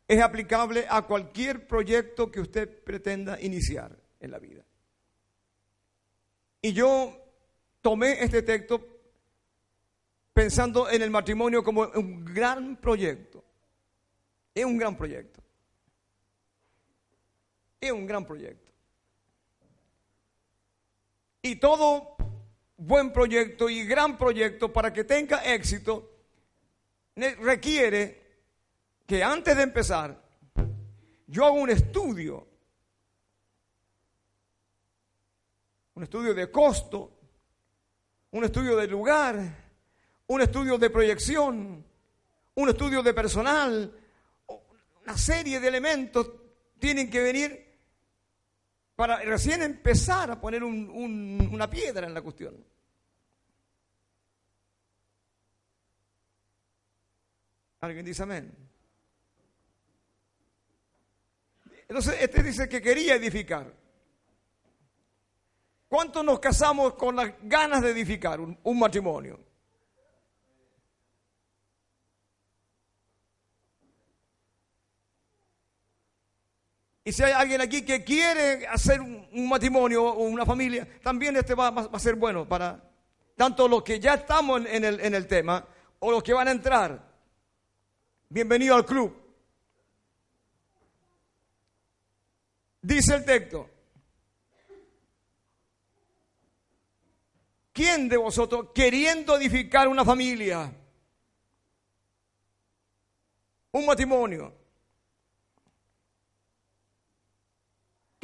es 0.07 0.21
aplicable 0.21 0.87
a 0.87 1.01
cualquier 1.03 1.67
proyecto 1.67 2.31
que 2.31 2.41
usted 2.41 2.85
pretenda 2.85 3.41
iniciar 3.41 3.99
en 4.21 4.31
la 4.31 4.39
vida. 4.39 4.65
Y 6.61 6.75
yo 6.75 7.24
tomé 7.85 8.24
este 8.24 8.41
texto 8.41 8.80
pensando 10.32 10.89
en 10.89 11.03
el 11.03 11.11
matrimonio 11.11 11.62
como 11.62 11.82
un 11.82 12.24
gran 12.24 12.78
proyecto. 12.78 13.45
Es 14.55 14.64
un 14.64 14.78
gran 14.78 14.97
proyecto. 14.97 15.43
Es 17.78 17.93
un 17.93 18.07
gran 18.07 18.24
proyecto. 18.24 18.72
Y 21.43 21.57
todo 21.57 22.16
buen 22.78 23.12
proyecto 23.12 23.68
y 23.68 23.85
gran 23.85 24.16
proyecto 24.16 24.72
para 24.72 24.91
que 24.91 25.05
tenga 25.05 25.45
éxito 25.45 26.11
requiere 27.14 28.22
que 29.07 29.22
antes 29.22 29.55
de 29.55 29.62
empezar 29.62 30.24
yo 31.26 31.45
haga 31.45 31.53
un 31.53 31.68
estudio, 31.68 32.49
un 35.97 36.03
estudio 36.03 36.32
de 36.32 36.51
costo, 36.51 37.14
un 38.35 38.43
estudio 38.43 38.76
de 38.76 38.89
lugar, 38.89 39.37
un 40.26 40.41
estudio 40.41 40.76
de 40.76 40.91
proyección, 40.91 41.87
un 42.57 42.68
estudio 42.68 43.01
de 43.01 43.14
personal, 43.14 43.97
una 45.05 45.16
serie 45.16 45.61
de 45.61 45.68
elementos 45.68 46.32
tienen 46.80 47.09
que 47.09 47.22
venir 47.22 47.64
para 48.97 49.18
recién 49.18 49.62
empezar 49.62 50.32
a 50.32 50.41
poner 50.41 50.64
una 50.64 51.70
piedra 51.70 52.09
en 52.09 52.14
la 52.14 52.22
cuestión. 52.22 52.57
¿Alguien 57.82 58.05
dice 58.05 58.24
amén? 58.24 58.53
Entonces, 61.87 62.16
este 62.20 62.43
dice 62.43 62.68
que 62.68 62.82
quería 62.82 63.14
edificar. 63.14 63.84
¿Cuántos 65.95 66.25
nos 66.25 66.41
casamos 66.41 66.95
con 66.95 67.15
las 67.15 67.33
ganas 67.43 67.81
de 67.81 67.93
edificar 67.93 68.41
un, 68.41 68.79
matrimonio? 68.81 69.39
Y 77.05 77.13
si 77.13 77.23
hay 77.23 77.31
alguien 77.31 77.61
aquí 77.61 77.85
que 77.85 78.03
quiere 78.03 78.67
hacer 78.67 79.01
un, 79.01 79.49
matrimonio 79.49 80.03
o 80.03 80.25
una 80.25 80.45
familia, 80.45 80.85
también 81.01 81.37
este 81.37 81.55
va, 81.55 81.69
a 81.69 81.99
ser 82.01 82.17
bueno 82.17 82.45
para 82.45 82.91
tanto 83.37 83.69
los 83.69 83.85
que 83.85 84.01
ya 84.01 84.15
estamos 84.15 84.67
el, 84.67 84.99
en 84.99 85.15
el 85.15 85.29
tema 85.29 85.65
o 86.01 86.11
los 86.11 86.25
que 86.25 86.33
van 86.33 86.49
a 86.49 86.51
entrar. 86.51 87.09
Bienvenido 88.29 88.75
al 88.75 88.85
club. 88.85 89.17
Dice 92.83 93.15
el 93.15 93.25
texto. 93.25 93.74
¿Quién 97.75 98.09
de 98.09 98.16
vosotros, 98.16 98.68
queriendo 98.75 99.37
edificar 99.37 99.89
una 99.89 100.03
familia, 100.03 100.72
un 103.72 103.85
matrimonio, 103.85 104.64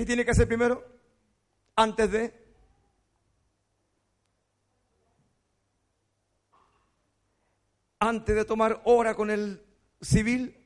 ¿Qué 0.00 0.06
tiene 0.06 0.24
que 0.24 0.30
hacer 0.30 0.48
primero? 0.48 0.82
Antes 1.76 2.10
de... 2.10 2.34
Antes 7.98 8.34
de 8.34 8.46
tomar 8.46 8.80
hora 8.86 9.14
con 9.14 9.30
el 9.30 9.62
civil. 10.00 10.56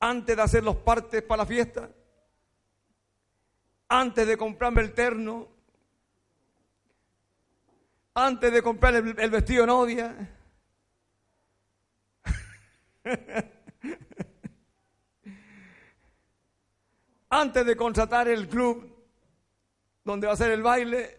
Antes 0.00 0.34
de 0.34 0.42
hacer 0.42 0.64
los 0.64 0.74
partes 0.74 1.22
para 1.22 1.44
la 1.44 1.46
fiesta. 1.46 1.88
Antes 3.92 4.24
de 4.24 4.36
comprarme 4.36 4.82
el 4.82 4.94
terno. 4.94 5.48
Antes 8.14 8.52
de 8.52 8.62
comprar 8.62 8.94
el, 8.94 9.30
vestido 9.30 9.66
novia. 9.66 10.36
antes 17.30 17.66
de 17.66 17.76
contratar 17.76 18.28
el 18.28 18.46
club 18.48 18.96
donde 20.04 20.28
va 20.28 20.34
a 20.34 20.36
ser 20.36 20.52
el 20.52 20.62
baile, 20.62 21.18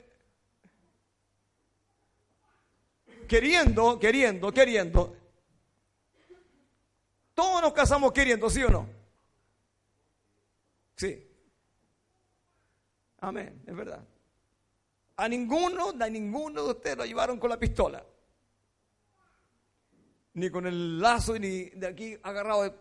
queriendo, 3.28 4.00
queriendo, 4.00 4.54
queriendo. 4.54 5.18
Todos 7.34 7.62
nos 7.62 7.74
casamos 7.74 8.14
queriendo, 8.14 8.50
¿sí 8.50 8.64
o 8.64 8.70
no? 8.70 8.88
Sí. 10.96 11.31
Amén, 13.22 13.62
es 13.68 13.76
verdad. 13.76 14.04
A 15.18 15.28
ninguno, 15.30 15.94
a 16.00 16.10
ninguno 16.10 16.64
de 16.64 16.72
ustedes 16.72 16.98
lo 16.98 17.06
llevaron 17.06 17.40
con 17.40 17.52
la 17.52 17.60
pistola. 17.60 18.04
Ni 20.34 20.50
con 20.50 20.66
el 20.66 21.00
lazo, 21.00 21.38
ni 21.38 21.66
de 21.70 21.88
aquí 21.88 22.18
agarrado 22.24 22.64
de 22.64 22.74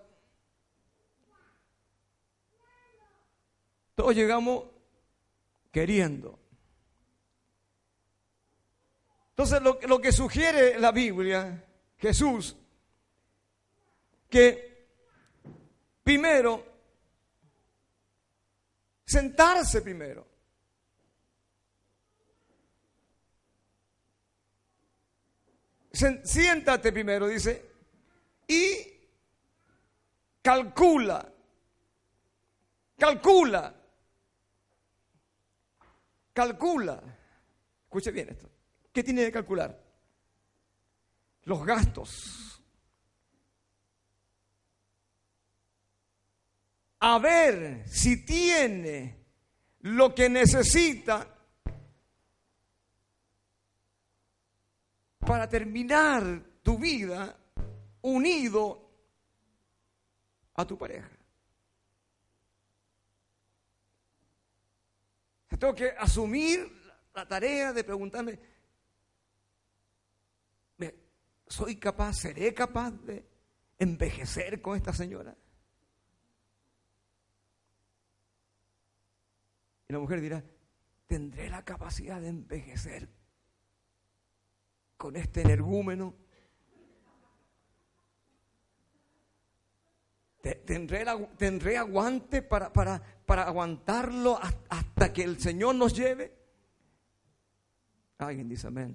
Todos 3.95 4.15
llegamos 4.15 4.65
queriendo. 5.71 6.39
Entonces 9.31 9.61
lo, 9.61 9.79
lo, 9.87 10.01
que 10.01 10.11
sugiere 10.11 10.79
la 10.79 10.91
Biblia, 10.91 11.67
Jesús, 11.99 12.57
que 14.31 14.89
primero, 16.03 16.65
sentarse 19.05 19.83
primero. 19.83 20.30
Siéntate 25.93 26.93
primero, 26.93 27.27
dice, 27.27 27.71
y 28.47 28.77
calcula, 30.43 31.33
calcula 32.97 33.81
calcula, 36.41 37.03
escuche 37.85 38.11
bien 38.11 38.31
esto, 38.31 38.51
¿qué 38.93 39.03
tiene 39.03 39.25
que 39.25 39.33
calcular? 39.33 39.79
Los 41.45 41.67
gastos. 41.67 42.63
A 47.01 47.19
ver 47.19 47.87
si 47.89 48.25
tiene 48.25 49.27
lo 49.81 50.15
que 50.15 50.29
necesita 50.29 51.27
para 55.21 55.49
terminar 55.49 56.43
tu 56.63 56.79
vida 56.79 57.37
unido 58.03 58.91
a 60.55 60.67
tu 60.67 60.77
pareja. 60.77 61.11
Tengo 65.59 65.75
que 65.75 65.91
asumir 65.91 66.73
la 67.15 67.29
tarea 67.29 67.75
de 67.75 67.85
preguntarme, 67.85 68.39
¿soy 71.47 71.77
capaz, 71.77 72.15
seré 72.15 72.55
capaz 72.55 72.93
de 72.93 73.27
envejecer 73.79 74.63
con 74.63 74.77
esta 74.77 74.95
señora? 74.95 75.37
Y 79.87 79.93
la 79.93 79.99
mujer 79.99 80.21
dirá, 80.23 80.43
¿tendré 81.07 81.51
la 81.51 81.63
capacidad 81.63 82.21
de 82.21 82.29
envejecer 82.29 83.09
con 85.01 85.17
este 85.17 85.41
energúmeno? 85.41 86.15
¿Tendré, 90.43 91.07
tendré 91.39 91.79
aguante 91.79 92.43
para, 92.43 92.71
para, 92.71 93.43
aguantarlo 93.45 94.39
hasta 94.69 95.11
que 95.11 95.23
el 95.23 95.41
Señor 95.41 95.75
nos 95.75 95.95
lleve? 95.95 96.37
Alguien 98.19 98.47
dice 98.47 98.67
amén. 98.67 98.95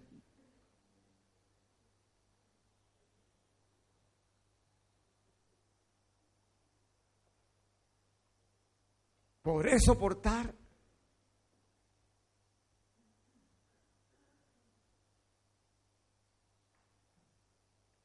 ¿Podré 9.42 9.80
soportar? 9.80 10.54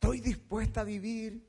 Estoy 0.00 0.20
dispuesta 0.20 0.80
a 0.80 0.84
vivir 0.84 1.46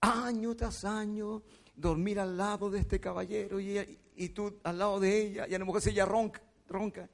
año 0.00 0.56
tras 0.56 0.82
año, 0.86 1.42
dormir 1.76 2.18
al 2.18 2.38
lado 2.38 2.70
de 2.70 2.78
este 2.80 2.98
caballero 2.98 3.60
y, 3.60 4.30
tú 4.30 4.58
al 4.64 4.78
lado 4.78 4.98
de 4.98 5.20
ella, 5.20 5.46
y 5.46 5.54
a 5.54 5.58
lo 5.58 5.66
mejor 5.66 5.82
si 5.82 5.90
ella 5.90 6.06
ronca, 6.06 6.40
ronca. 6.68 7.10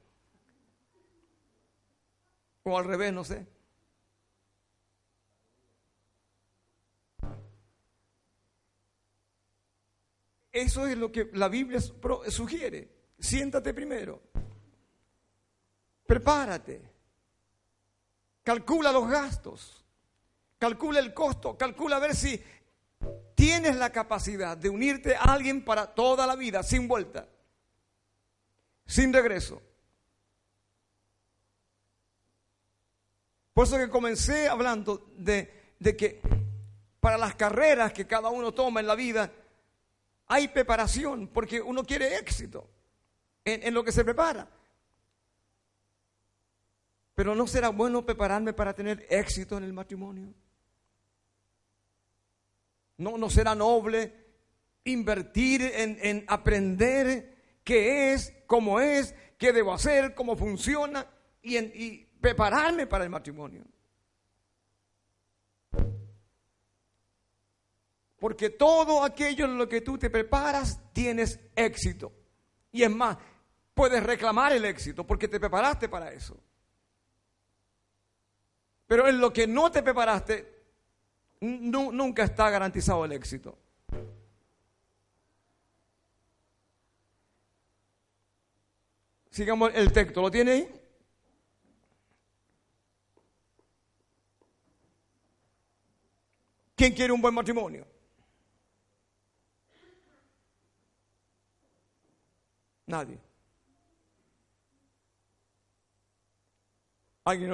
O 2.63 2.77
al 2.77 2.85
revés, 2.85 3.11
no 3.11 3.25
sé. 3.25 3.45
Eso 10.49 10.87
es 10.87 10.97
lo 10.97 11.11
que 11.11 11.29
la 11.33 11.49
Biblia 11.49 11.81
sugiere. 11.81 12.89
Siéntate 13.19 13.73
primero. 13.73 14.21
Prepárate. 16.05 16.89
Calcula 18.43 18.93
los 18.93 19.09
gastos. 19.09 19.85
Calcula 20.59 20.99
el 20.99 21.13
costo. 21.13 21.57
Calcula 21.57 21.95
a 21.95 21.99
ver 21.99 22.15
si 22.15 22.39
tienes 23.33 23.75
la 23.77 23.91
capacidad 23.91 24.55
de 24.55 24.69
unirte 24.69 25.15
a 25.15 25.23
alguien 25.23 25.65
para 25.65 25.87
toda 25.87 26.27
la 26.27 26.35
vida, 26.35 26.61
sin 26.61 26.87
vuelta, 26.87 27.27
sin 28.85 29.11
regreso. 29.11 29.61
Por 33.53 33.65
eso 33.65 33.77
que 33.77 33.89
comencé 33.89 34.47
hablando 34.47 35.09
de, 35.17 35.73
de 35.79 35.97
que 35.97 36.21
para 36.99 37.17
las 37.17 37.35
carreras 37.35 37.93
que 37.93 38.05
cada 38.05 38.29
uno 38.29 38.53
toma 38.53 38.79
en 38.79 38.87
la 38.87 38.95
vida, 38.95 39.31
hay 40.27 40.47
preparación, 40.49 41.27
porque 41.27 41.61
uno 41.61 41.83
quiere 41.83 42.17
éxito 42.17 42.69
en, 43.43 43.73
lo 43.73 43.83
que 43.83 43.91
se 43.91 44.03
prepara. 44.03 44.47
Pero 47.15 47.35
¿no 47.35 47.47
será 47.47 47.69
bueno 47.69 48.05
prepararme 48.05 48.53
para 48.53 48.73
tener 48.73 49.05
éxito 49.09 49.57
en 49.57 49.63
el 49.63 49.73
matrimonio? 49.73 50.33
¿No, 52.99 53.17
no 53.17 53.29
será 53.29 53.55
noble 53.55 54.13
invertir 54.83 55.61
en, 55.61 55.97
en 56.01 56.25
aprender 56.27 57.61
qué 57.63 58.11
es, 58.13 58.33
cómo 58.45 58.81
es, 58.81 59.15
qué 59.37 59.53
debo 59.53 59.73
hacer, 59.73 60.13
cómo 60.13 60.35
funciona 60.35 61.07
y, 61.41 61.55
en, 61.55 61.71
y 61.73 62.05
prepararme 62.19 62.87
para 62.87 63.05
el 63.05 63.09
matrimonio? 63.09 63.63
Porque 68.19 68.49
todo 68.49 69.01
aquello 69.05 69.45
en 69.45 69.57
lo 69.57 69.69
que 69.69 69.79
tú 69.79 69.97
te 69.97 70.09
preparas 70.09 70.81
tienes 70.91 71.39
éxito. 71.55 72.11
Y 72.69 72.83
es 72.83 72.91
más, 72.91 73.17
puedes 73.73 74.03
reclamar 74.03 74.51
el 74.51 74.65
éxito 74.65 75.07
porque 75.07 75.29
te 75.29 75.39
preparaste 75.39 75.87
para 75.87 76.11
eso. 76.11 76.37
Pero 78.87 79.07
en 79.07 79.21
lo 79.21 79.31
que 79.31 79.47
no 79.47 79.71
te 79.71 79.81
preparaste, 79.81 80.58
nunca 81.41 82.23
está 82.23 82.49
garantizado 82.49 83.05
el 83.05 83.13
éxito. 83.13 83.57
Sigamos 89.29 89.71
el 89.73 89.91
texto, 89.93 90.21
¿lo 90.21 90.31
tiene 90.31 90.51
ahí? 90.51 90.81
¿Quién 96.75 96.93
quiere 96.93 97.13
un 97.13 97.21
buen 97.21 97.33
matrimonio? 97.33 97.85
Nadie. 102.87 103.19
Alguien 107.25 107.51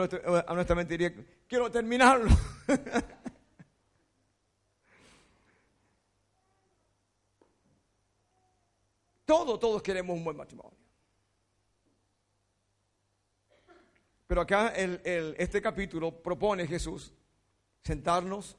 honestamente 0.48 0.98
diría, 0.98 1.14
quiero 1.48 1.70
terminarlo. 1.70 2.30
todos, 9.26 9.59
todos 9.59 9.82
queremos 9.82 10.15
un 10.15 10.23
buen 10.23 10.38
matrimonio. 10.38 10.78
Pero 14.28 14.41
acá 14.41 14.69
este 14.69 15.61
capítulo 15.61 16.11
propone 16.11 16.65
Jesús 16.65 17.13
sentarnos, 17.84 18.57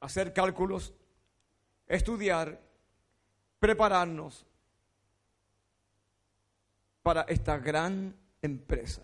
hacer 0.00 0.32
cálculos, 0.32 0.94
estudiar, 1.86 2.58
prepararnos 3.58 4.46
para 7.02 7.22
esta 7.22 7.58
gran 7.58 8.16
empresa, 8.40 9.02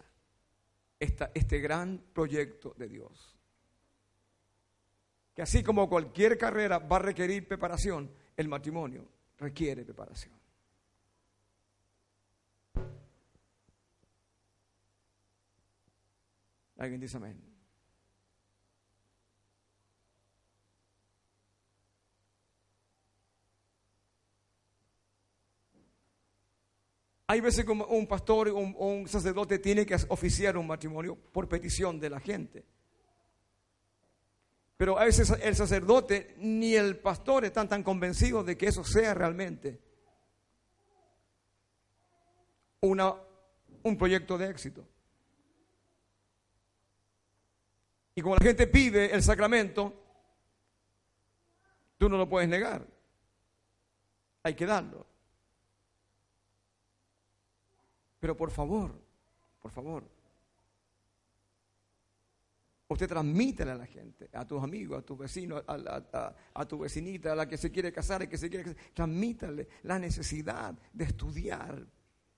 este 0.98 1.60
gran 1.60 1.98
proyecto 2.12 2.74
de 2.78 2.88
Dios. 2.88 3.36
Que 5.34 5.42
así 5.42 5.62
como 5.62 5.88
cualquier 5.88 6.38
carrera 6.38 6.78
va 6.78 6.96
a 6.96 7.00
requerir 7.00 7.46
preparación, 7.46 8.10
el 8.36 8.48
matrimonio 8.48 9.04
requiere 9.36 9.84
preparación. 9.84 10.37
Alguien 16.78 17.00
dice 17.00 17.16
amén. 17.16 17.36
Hay 27.26 27.40
veces 27.40 27.64
como 27.66 27.84
un 27.86 28.06
pastor 28.06 28.48
o 28.48 28.56
un, 28.56 29.06
sacerdote 29.06 29.58
tiene 29.58 29.84
que 29.84 29.96
oficiar 30.08 30.56
un 30.56 30.66
matrimonio 30.66 31.14
por 31.14 31.46
petición 31.46 32.00
de 32.00 32.08
la 32.08 32.20
gente. 32.20 32.64
Pero 34.78 34.98
a 34.98 35.04
veces 35.04 35.30
el 35.42 35.54
sacerdote 35.54 36.36
ni 36.38 36.74
el 36.74 36.98
pastor 37.00 37.44
están 37.44 37.68
tan 37.68 37.82
convencidos 37.82 38.46
de 38.46 38.56
que 38.56 38.68
eso 38.68 38.82
sea 38.82 39.12
realmente 39.12 39.78
una, 42.80 43.14
un 43.82 43.98
proyecto 43.98 44.38
de 44.38 44.48
éxito. 44.48 44.86
Y 48.18 48.20
como 48.20 48.34
la 48.34 48.44
gente 48.44 48.66
pide 48.66 49.14
el 49.14 49.22
sacramento, 49.22 49.94
tú 51.96 52.08
no 52.08 52.16
lo 52.16 52.28
puedes 52.28 52.48
negar. 52.48 52.84
Hay 54.42 54.54
que 54.54 54.66
darlo. 54.66 55.06
Pero 58.18 58.36
por 58.36 58.50
favor, 58.50 58.92
por 59.62 59.70
favor, 59.70 60.02
usted 62.88 63.06
transmítele 63.06 63.70
a 63.70 63.76
la 63.76 63.86
gente, 63.86 64.28
a 64.32 64.44
tus 64.44 64.64
amigos, 64.64 64.98
a 64.98 65.02
tus 65.02 65.16
vecinos, 65.16 65.62
a, 65.68 66.64
tu 66.66 66.76
vecinita, 66.76 67.30
a 67.30 67.36
la 67.36 67.48
que 67.48 67.56
se 67.56 67.70
quiere 67.70 67.92
casar 67.92 68.28
que 68.28 68.36
se 68.36 68.50
quiere 68.50 68.64
casar, 68.64 68.92
transmítale 68.94 69.68
la 69.84 69.96
necesidad 69.96 70.74
de 70.92 71.04
estudiar 71.04 71.86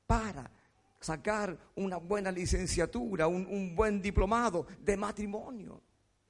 para 0.06 0.59
sacar 1.00 1.56
una 1.76 1.96
buena 1.96 2.30
licenciatura, 2.30 3.26
un, 3.26 3.46
un 3.46 3.74
buen 3.74 4.02
diplomado 4.02 4.66
de 4.80 4.96
matrimonio, 4.96 5.80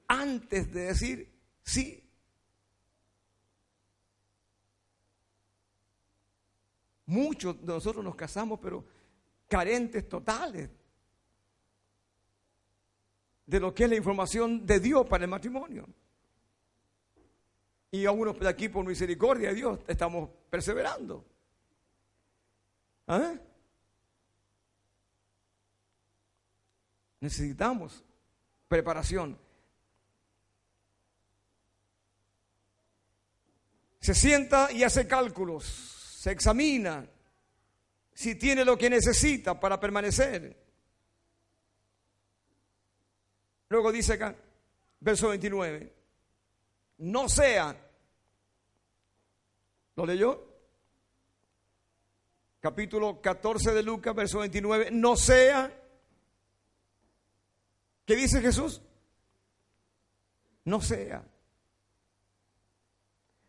antes 0.07 0.71
de 0.71 0.81
decir 0.85 1.31
sí. 1.63 2.03
Muchos 7.05 7.59
de 7.59 7.67
nosotros 7.67 8.03
nos 8.03 8.15
casamos, 8.15 8.59
pero 8.61 8.85
carentes 9.47 10.07
totales 10.07 10.69
de 13.45 13.59
lo 13.59 13.73
que 13.73 13.83
es 13.83 13.89
la 13.89 13.97
información 13.97 14.65
de 14.65 14.79
Dios 14.79 15.05
para 15.07 15.25
el 15.25 15.29
matrimonio. 15.29 15.85
Y 17.91 18.05
algunos 18.05 18.39
de 18.39 18.47
aquí, 18.47 18.69
por 18.69 18.85
misericordia 18.85 19.49
de 19.49 19.55
Dios, 19.55 19.79
estamos 19.85 20.29
perseverando. 20.49 21.25
¿Ah? 23.07 23.33
Necesitamos 27.21 28.03
preparación. 28.67 29.37
Se 33.99 34.15
sienta 34.15 34.71
y 34.71 34.83
hace 34.83 35.07
cálculos, 35.07 35.63
se 35.63 36.31
examina, 36.31 37.07
si 38.13 38.35
tiene 38.35 38.65
lo 38.65 38.75
que 38.77 38.89
necesita 38.89 39.59
para 39.59 39.79
permanecer. 39.79 40.57
Luego 43.69 43.91
dice 43.91 44.13
acá, 44.13 44.35
verso 44.99 45.29
29, 45.29 45.93
no 46.97 47.29
sea, 47.29 47.75
¿lo 49.95 50.05
leyó? 50.05 50.47
Capítulo 52.59 53.21
14 53.21 53.73
de 53.73 53.83
Lucas, 53.83 54.15
verso 54.15 54.39
29, 54.39 54.89
no 54.91 55.15
sea, 55.15 55.80
¿qué 58.11 58.17
dice 58.17 58.41
Jesús? 58.41 58.81
No 60.65 60.81
sea. 60.81 61.23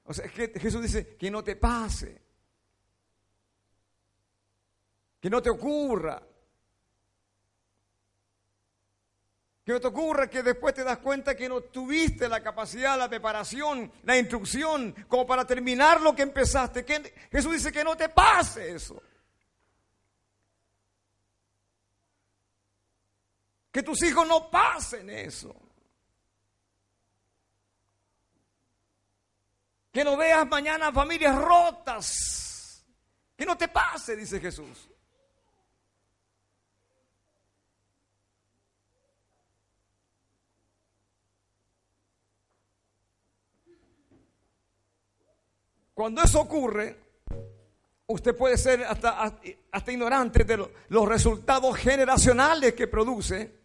O 0.05 0.15
sea, 0.15 0.25
es 0.25 0.31
que 0.31 0.61
Jesús 0.61 0.83
dice 0.83 1.17
que 1.17 1.33
no 1.33 1.43
te 1.43 1.57
pase. 1.57 2.23
Que 5.21 5.29
no 5.29 5.43
te 5.43 5.51
ocurra. 5.51 6.23
Que 9.65 9.73
no 9.73 9.81
te 9.81 9.89
ocurra 9.89 10.31
que 10.31 10.45
después 10.45 10.75
te 10.75 10.85
das 10.85 10.99
cuenta 10.99 11.35
que 11.35 11.49
no 11.49 11.63
tuviste 11.63 12.29
la 12.29 12.41
capacidad, 12.41 12.97
la 12.97 13.09
preparación, 13.09 13.91
la 14.05 14.17
instrucción 14.17 14.95
como 15.09 15.27
para 15.27 15.45
terminar 15.45 16.01
lo 16.01 16.15
que 16.15 16.23
empezaste. 16.23 16.85
Jesús 17.33 17.53
dice 17.55 17.73
que 17.73 17.83
no 17.83 17.97
te 17.97 18.11
pase 18.11 18.77
eso. 18.77 19.03
Que 23.73 23.83
tus 23.83 24.03
hijos 24.03 24.29
no 24.29 24.51
pasen 24.51 25.09
eso. 25.09 25.57
Que 29.91 30.05
no 30.05 30.15
veas 30.17 30.47
mañana 30.47 30.93
familias 30.93 31.35
rotas. 31.35 32.85
Que 33.35 33.47
no 33.47 33.57
te 33.57 33.69
pase, 33.69 34.15
dice 34.15 34.39
Jesús. 34.39 34.89
Cuando 45.95 46.23
eso 46.23 46.41
ocurre, 46.41 46.99
usted 48.07 48.37
puede 48.37 48.59
ser 48.59 48.85
hasta, 48.85 49.39
hasta 49.71 49.93
ignorante 49.93 50.45
de 50.45 50.69
los 50.89 51.09
resultados 51.09 51.77
generacionales 51.77 52.75
que 52.75 52.87
produce 52.87 53.62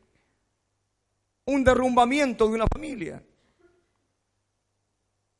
un 1.47 1.63
derrumbamiento 1.63 2.47
de 2.47 2.53
una 2.55 2.67
familia. 2.67 3.23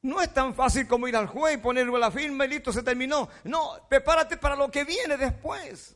No 0.02 0.22
es 0.22 0.34
tan 0.34 0.54
fácil 0.56 0.88
como 0.88 1.08
ir 1.08 1.16
al 1.16 1.28
juez 1.28 1.56
y 1.56 1.58
ponerle 1.58 2.00
la 2.00 2.10
firma 2.10 2.46
y 2.46 2.50
listo, 2.50 2.72
se 2.72 2.82
terminó. 2.82 3.28
No, 3.44 3.78
prepárate 3.90 4.38
para 4.38 4.56
lo 4.56 4.72
que 4.72 4.86
viene 4.86 5.18
después. 5.18 5.96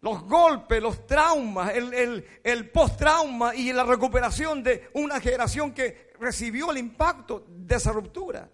Los 0.00 0.22
golpes, 0.22 0.80
los 0.80 1.06
traumas, 1.06 1.74
el, 1.74 1.92
el, 1.92 2.40
el 2.44 2.70
post-trauma 2.70 3.54
y 3.54 3.72
la 3.72 3.84
recuperación 3.84 4.62
de 4.62 4.90
una 4.92 5.18
generación 5.18 5.72
que 5.72 6.12
recibió 6.20 6.70
el 6.70 6.78
impacto 6.78 7.46
de 7.48 7.74
esa 7.74 7.90
ruptura. 7.90 8.48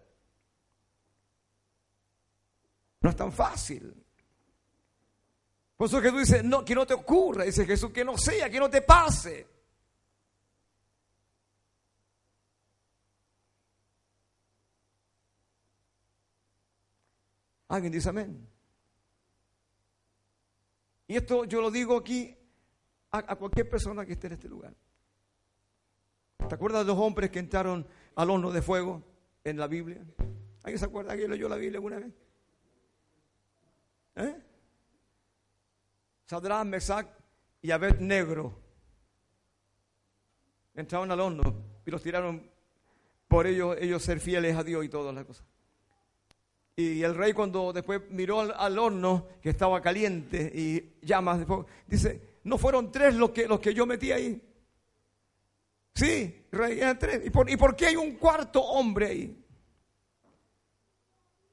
No 3.00 3.10
es 3.10 3.16
tan 3.16 3.32
fácil. 3.32 3.99
Por 5.80 5.86
eso 5.86 6.02
Jesús 6.02 6.18
dice, 6.18 6.42
no, 6.42 6.62
que 6.62 6.74
no 6.74 6.86
te 6.86 6.92
ocurra, 6.92 7.44
dice 7.44 7.64
Jesús, 7.64 7.90
que 7.90 8.04
no 8.04 8.18
sea, 8.18 8.50
que 8.50 8.60
no 8.60 8.68
te 8.68 8.82
pase. 8.82 9.46
Alguien 17.68 17.94
dice 17.94 18.10
amén. 18.10 18.46
Y 21.06 21.16
esto 21.16 21.46
yo 21.46 21.62
lo 21.62 21.70
digo 21.70 21.96
aquí 21.96 22.36
a, 23.12 23.32
a, 23.32 23.36
cualquier 23.36 23.70
persona 23.70 24.04
que 24.04 24.12
esté 24.12 24.26
en 24.26 24.34
este 24.34 24.50
lugar. 24.50 24.74
¿Te 26.46 26.54
acuerdas 26.54 26.82
de 26.82 26.92
los 26.92 26.98
hombres 26.98 27.30
que 27.30 27.38
entraron 27.38 27.86
al 28.16 28.28
horno 28.28 28.52
de 28.52 28.60
fuego 28.60 29.02
en 29.44 29.56
la 29.56 29.66
Biblia? 29.66 30.04
¿Alguien 30.62 30.78
se 30.78 30.84
acuerda? 30.84 31.12
¿Alguien 31.12 31.30
leyó 31.30 31.48
la 31.48 31.56
Biblia 31.56 31.78
alguna 31.78 32.00
vez? 32.00 32.12
¿Eh? 34.16 34.49
Sadrán, 36.30 36.70
Mesac 36.70 37.08
y 37.60 37.72
Abed 37.72 37.98
Negro 37.98 38.56
entraron 40.76 41.10
al 41.10 41.18
horno 41.18 41.42
y 41.84 41.90
los 41.90 42.00
tiraron 42.00 42.48
por 43.26 43.48
ellos, 43.48 43.76
ellos 43.80 44.00
ser 44.00 44.20
fieles 44.20 44.56
a 44.56 44.62
Dios 44.62 44.84
y 44.84 44.88
todas 44.88 45.12
las 45.12 45.24
cosas. 45.24 45.44
Y 46.76 47.02
el 47.02 47.16
rey 47.16 47.32
cuando 47.32 47.72
después 47.72 48.02
miró 48.10 48.42
al, 48.42 48.78
horno 48.78 49.26
que 49.42 49.50
estaba 49.50 49.80
caliente 49.80 50.52
y 50.54 51.04
llamas 51.04 51.40
de 51.40 51.46
fuego, 51.46 51.66
dice, 51.88 52.38
no 52.44 52.58
fueron 52.58 52.92
tres 52.92 53.16
los 53.16 53.30
que, 53.30 53.48
los 53.48 53.58
que 53.58 53.74
yo 53.74 53.84
metí 53.84 54.12
ahí. 54.12 54.40
Sí, 55.92 56.46
rey, 56.52 56.78
eran 56.78 56.96
tres. 56.96 57.26
¿Y 57.26 57.30
por, 57.30 57.50
¿Y 57.50 57.56
por 57.56 57.74
qué 57.74 57.86
hay 57.86 57.96
un 57.96 58.12
cuarto 58.14 58.62
hombre 58.62 59.06
ahí? 59.06 59.44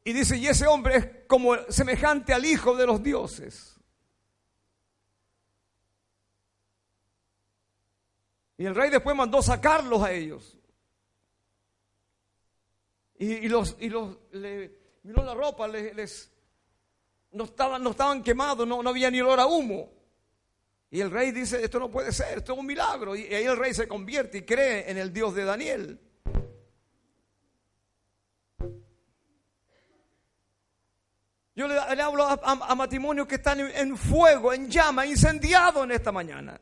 Y 0.03 0.13
dice, 0.13 0.37
y 0.37 0.45
ese 0.45 0.67
hombre 0.67 0.97
es 0.97 1.09
como 1.25 1.55
semejante 1.67 2.31
al 2.31 2.45
hijo 2.45 2.75
de 2.75 2.85
los 2.85 3.01
dioses. 3.01 3.76
Y 8.57 8.65
el 8.65 8.75
rey 8.75 8.89
después 8.89 9.15
mandó 9.15 9.41
sacarlos 9.41 10.01
a 10.01 10.11
ellos. 10.11 10.57
Y, 13.19 13.47
los, 13.47 13.75
y 13.79 13.89
los, 13.89 14.17
le, 14.31 14.71
miró 15.03 15.23
la 15.23 15.33
ropa, 15.33 15.67
les, 15.67 16.31
no, 17.31 17.45
estaban, 17.45 17.81
no 17.81 17.91
estaban 17.91 18.21
quemados, 18.21 18.67
no, 18.67 18.83
no 18.83 18.89
había 18.89 19.09
ni 19.09 19.19
olor 19.21 19.39
a 19.39 19.47
humo. 19.47 19.91
Y 20.89 21.01
el 21.01 21.11
rey 21.11 21.31
dice, 21.31 21.63
esto 21.63 21.79
no 21.79 21.89
puede 21.89 22.11
ser, 22.11 22.37
esto 22.37 22.53
es 22.53 22.59
un 22.59 22.65
milagro. 22.65 23.15
Y 23.15 23.33
ahí 23.33 23.43
el 23.45 23.57
rey 23.57 23.73
se 23.73 23.87
convierte 23.87 24.39
y 24.39 24.41
cree 24.43 24.89
en 24.89 24.97
el 24.97 25.11
Dios 25.11 25.33
de 25.33 25.43
Daniel. 25.43 25.99
Yo 31.55 31.67
le, 31.67 31.75
hablo 31.75 32.23
a, 32.23 32.75
matrimonios 32.75 33.25
que 33.25 33.35
están 33.35 33.59
en, 33.59 33.97
fuego, 33.97 34.53
en 34.53 34.69
llama, 34.69 35.07
incendiado 35.07 35.83
en 35.83 35.91
esta 35.91 36.11
mañana. 36.11 36.61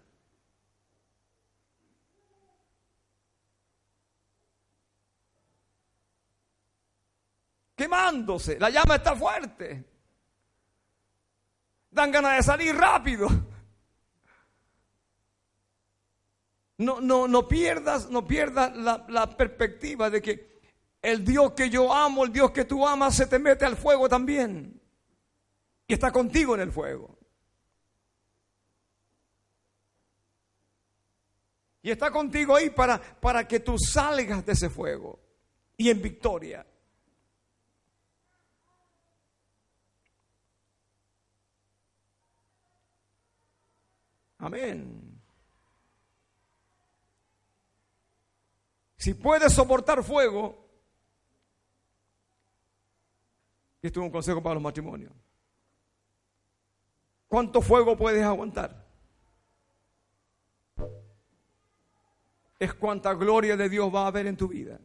Quemándose, 7.76 8.58
la 8.58 8.70
llama 8.70 8.96
está 8.96 9.16
fuerte. 9.16 9.84
Dan 11.92 12.12
ganas 12.12 12.38
de 12.38 12.44
salir 12.44 12.76
rápido. 12.76 13.28
No, 16.78 17.00
no, 17.00 17.28
no 17.28 17.48
pierdas, 17.48 18.10
no 18.10 18.26
pierdas 18.28 18.76
la, 18.76 19.38
perspectiva 19.38 20.10
de 20.10 20.22
que 20.22 20.60
el 21.02 21.24
Dios 21.24 21.54
que 21.54 21.70
yo 21.70 21.94
amo, 21.94 22.26
el 22.26 22.34
Dios 22.34 22.52
que 22.52 22.66
tú 22.66 22.86
amas, 22.86 23.16
se 23.16 23.28
te 23.28 23.40
mete 23.40 23.66
al 23.66 23.78
fuego 23.78 24.10
también 24.10 24.82
y 25.88 25.94
está 25.94 26.12
contigo 26.12 26.56
en 26.56 26.62
el 26.62 26.72
fuego. 26.72 27.18
Y 31.82 31.92
está 31.92 32.12
contigo 32.12 32.56
ahí 32.56 32.72
para, 32.72 33.00
para 33.00 33.48
que 33.48 33.60
tú 33.60 33.78
salgas 33.78 34.46
de 34.46 34.54
ese 34.54 34.70
fuego 34.70 35.20
y 35.78 35.90
en 35.90 36.02
victoria. 36.02 36.66
Amén. 44.46 45.20
Si 48.96 49.16
puedes 49.16 49.52
soportar 49.52 50.04
fuego, 50.04 50.70
esto 53.82 54.00
es 54.00 54.06
un 54.06 54.12
consejo 54.12 54.44
para 54.44 54.54
los 54.54 54.62
matrimonios. 54.62 55.12
¿Cuánto 57.28 57.60
fuego 57.60 57.98
puedes 57.98 58.24
aguantar? 58.24 58.86
Es 62.60 62.72
cuánta 62.76 63.16
gloria 63.16 63.58
de 63.58 63.68
Dios 63.68 63.92
va 63.94 64.04
a 64.04 64.08
haber 64.08 64.28
en 64.28 64.38
tu 64.38 64.48
vida. 64.48 64.80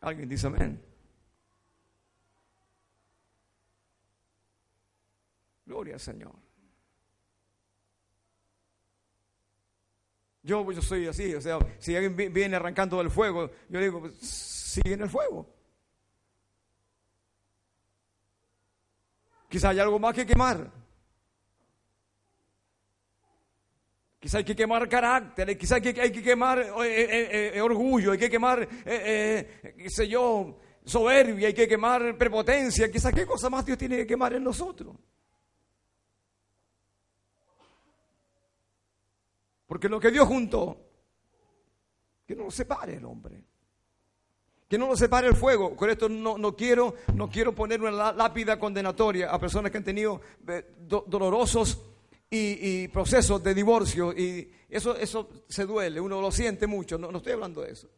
Alguien 0.00 0.28
dice 0.28 0.46
amén. 0.46 0.89
Gloria 5.70 5.94
al 5.94 6.00
Señor. 6.00 6.32
Yo, 10.42 10.72
yo 10.72 10.82
soy 10.82 11.06
así, 11.06 11.32
o 11.32 11.40
sea, 11.40 11.60
si 11.78 11.94
alguien 11.94 12.32
viene 12.32 12.56
arrancando 12.56 12.98
del 12.98 13.08
fuego, 13.08 13.48
yo 13.68 13.78
digo, 13.78 14.00
pues, 14.00 14.16
sigue 14.18 14.94
en 14.94 15.02
el 15.02 15.08
fuego. 15.08 15.46
Quizá 19.48 19.68
hay 19.68 19.78
algo 19.78 20.00
más 20.00 20.12
que 20.12 20.26
quemar. 20.26 20.72
Quizá 24.18 24.38
hay 24.38 24.44
que 24.44 24.56
quemar 24.56 24.88
carácter, 24.88 25.56
quizá 25.56 25.76
hay 25.76 25.82
que, 25.82 26.00
hay 26.00 26.10
que 26.10 26.22
quemar 26.22 26.58
eh, 26.58 26.72
eh, 26.84 27.52
eh, 27.54 27.60
orgullo, 27.60 28.10
hay 28.10 28.18
que 28.18 28.28
quemar, 28.28 28.66
qué 28.66 29.86
sé 29.88 30.08
yo, 30.08 30.58
soberbia, 30.84 31.46
hay 31.46 31.54
que 31.54 31.68
quemar 31.68 32.18
prepotencia. 32.18 32.90
Quizá 32.90 33.12
qué 33.12 33.24
cosa 33.24 33.48
más 33.48 33.64
Dios 33.64 33.78
tiene 33.78 33.98
que 33.98 34.06
quemar 34.08 34.34
en 34.34 34.42
nosotros. 34.42 34.96
Porque 39.70 39.88
lo 39.88 40.00
que 40.00 40.10
Dios 40.10 40.26
juntó, 40.26 40.76
que 42.26 42.34
no 42.34 42.42
lo 42.42 42.50
separe 42.50 42.96
el 42.96 43.04
hombre 43.04 43.44
que 44.68 44.78
no 44.78 44.86
nos 44.86 45.00
separe 45.00 45.26
el 45.26 45.34
fuego. 45.34 45.74
Con 45.74 45.90
esto 45.90 46.08
no, 46.08 46.54
quiero, 46.54 46.94
no 47.14 47.28
quiero 47.28 47.52
poner 47.52 47.80
una 47.82 48.12
lápida 48.12 48.56
condenatoria 48.56 49.28
a 49.28 49.38
personas 49.40 49.72
que 49.72 49.78
han 49.78 49.84
tenido 49.84 50.20
eh, 50.46 50.76
dolorosos 50.86 51.82
y, 52.30 52.86
procesos 52.86 53.42
de 53.42 53.52
divorcio. 53.52 54.12
Y 54.12 54.48
eso, 54.68 54.94
eso 54.94 55.28
se 55.48 55.66
duele, 55.66 56.00
uno 56.00 56.20
lo 56.20 56.30
siente 56.30 56.68
mucho. 56.68 56.98
No, 56.98 57.16
estoy 57.16 57.32
hablando 57.32 57.62
de 57.62 57.72
eso. 57.72 57.90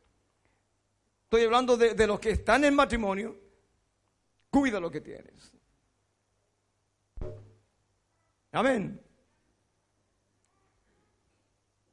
Estoy 1.24 1.44
hablando 1.44 1.76
de, 1.76 1.92
de 1.92 2.06
los 2.06 2.18
que 2.18 2.30
están 2.30 2.64
en 2.64 2.74
matrimonio. 2.74 3.36
Cuida 4.48 4.80
lo 4.80 4.90
que 4.90 5.02
tienes. 5.02 5.52
Amén. 8.52 8.98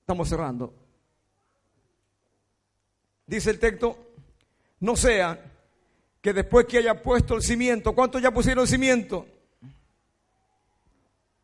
Estamos 0.09 0.27
cerrando. 0.27 0.73
Dice 3.27 3.51
el 3.51 3.59
texto, 3.59 3.95
no 4.79 4.95
sea 4.95 5.39
que 6.19 6.33
después 6.33 6.65
que 6.65 6.79
haya 6.79 6.99
puesto 6.99 7.35
el 7.35 7.43
cimiento, 7.43 7.93
¿cuántos 7.93 8.19
ya 8.19 8.31
pusieron 8.31 8.63
el 8.63 8.67
cimiento? 8.67 9.27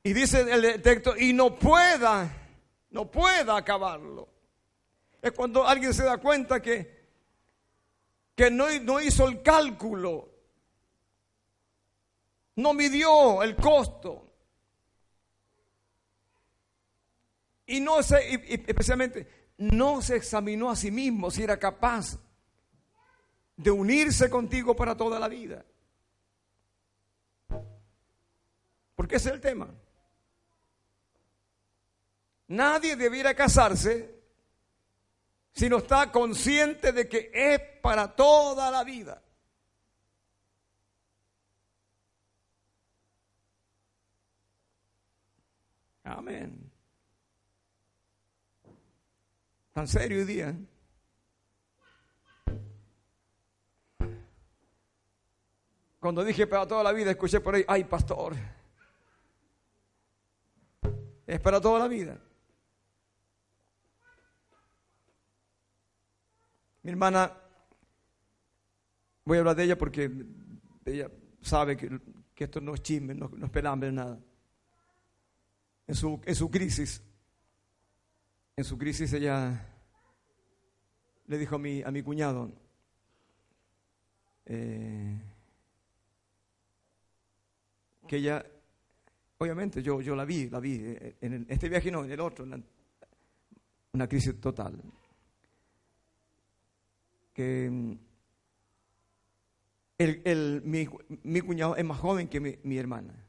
Y 0.02 0.14
dice 0.14 0.52
el 0.52 0.82
texto, 0.82 1.16
y 1.16 1.32
no 1.32 1.60
pueda, 1.60 2.28
no 2.90 3.06
pueda 3.06 3.56
acabarlo. 3.56 4.28
Es 5.22 5.32
cuando 5.34 5.64
alguien 5.68 5.94
se 5.94 6.04
da 6.04 6.18
cuenta 6.18 6.60
que, 6.60 7.06
que 8.36 8.50
no, 8.50 8.66
no 8.82 9.00
hizo 9.00 9.28
el 9.28 9.44
cálculo, 9.44 10.28
no 12.56 12.74
midió 12.74 13.44
el 13.44 13.56
costo. 13.56 14.25
Y 17.66 17.80
no 17.80 18.04
se, 18.04 18.34
especialmente, 18.68 19.54
no 19.58 20.02
se 20.02 20.18
examinó 20.18 20.70
a 20.70 20.76
sí 20.76 20.92
mismo 20.92 21.32
si 21.32 21.44
era 21.44 21.58
capaz 21.58 22.20
de 23.58 23.72
unirse 23.72 24.30
contigo 24.30 24.76
para 24.76 24.96
toda 24.96 25.20
la 25.20 25.28
vida. 25.28 25.66
Porque 28.96 29.16
ese 29.16 29.30
es 29.30 29.36
el 29.36 29.42
tema. 29.42 29.74
Nadie 32.48 32.96
debiera 32.96 33.34
casarse 33.34 34.14
si 35.52 35.70
no 35.70 35.78
está 35.78 36.12
consciente 36.12 36.92
de 36.92 37.08
que 37.08 37.32
es 37.34 37.60
para 37.82 38.14
toda 38.16 38.70
la 38.70 38.84
vida. 38.84 39.22
Amén. 46.04 46.75
Tan 49.76 49.90
serio 49.90 50.20
hoy 50.20 50.24
día. 50.24 50.56
Cuando 56.00 56.24
dije 56.24 56.48
para 56.48 56.66
toda 56.66 56.82
la 56.82 56.94
vida, 56.94 57.12
escuché 57.12 57.42
por 57.42 57.56
ahí, 57.56 57.66
ay 57.68 57.84
pastor, 57.84 58.36
es 61.28 61.42
para 61.42 61.60
toda 61.60 61.80
la 61.80 61.90
vida. 61.90 62.18
Mi 66.82 66.92
hermana, 66.92 67.34
voy 69.26 69.36
a 69.36 69.40
hablar 69.42 69.58
de 69.58 69.64
ella 69.66 69.78
porque 69.78 70.10
ella 70.86 71.12
sabe 71.42 71.76
que, 71.76 72.00
esto 72.38 72.62
no 72.62 72.76
es 72.76 72.82
chisme, 72.82 73.14
no, 73.14 73.30
es 73.44 73.50
pelambre, 73.50 73.92
nada. 73.92 74.18
En 75.86 75.96
su, 75.96 76.22
en 76.24 76.36
su 76.36 76.50
crisis, 76.50 77.04
en 78.58 78.64
su 78.64 78.78
crisis 78.78 79.12
ella 79.12 79.68
le 81.28 81.38
dijo 81.38 81.56
a 81.56 81.60
mi, 81.60 81.82
a 81.82 81.92
mi 81.92 82.02
cuñado, 82.02 82.52
eh, 84.46 85.20
que 88.08 88.18
ella, 88.18 88.46
obviamente 89.40 89.82
yo, 89.82 90.00
yo 90.00 90.16
la 90.16 90.24
vi, 90.24 90.50
la 90.50 90.60
vi, 90.60 90.80
eh, 90.82 91.18
en 91.20 91.46
este 91.50 91.68
viaje 91.68 91.92
no, 91.92 92.06
en 92.06 92.12
el 92.12 92.20
otro, 92.22 92.46
una 93.92 94.08
crisis 94.08 94.40
total. 94.40 94.82
Que 97.34 97.70
mm, 97.70 97.92
el, 99.98 100.22
el, 100.24 100.62
mi, 100.64 100.88
mi, 101.24 101.42
cuñado 101.42 101.76
es 101.76 101.84
más 101.84 102.00
joven 102.00 102.30
que 102.30 102.40
mi 102.40 102.78
hermana. 102.78 103.25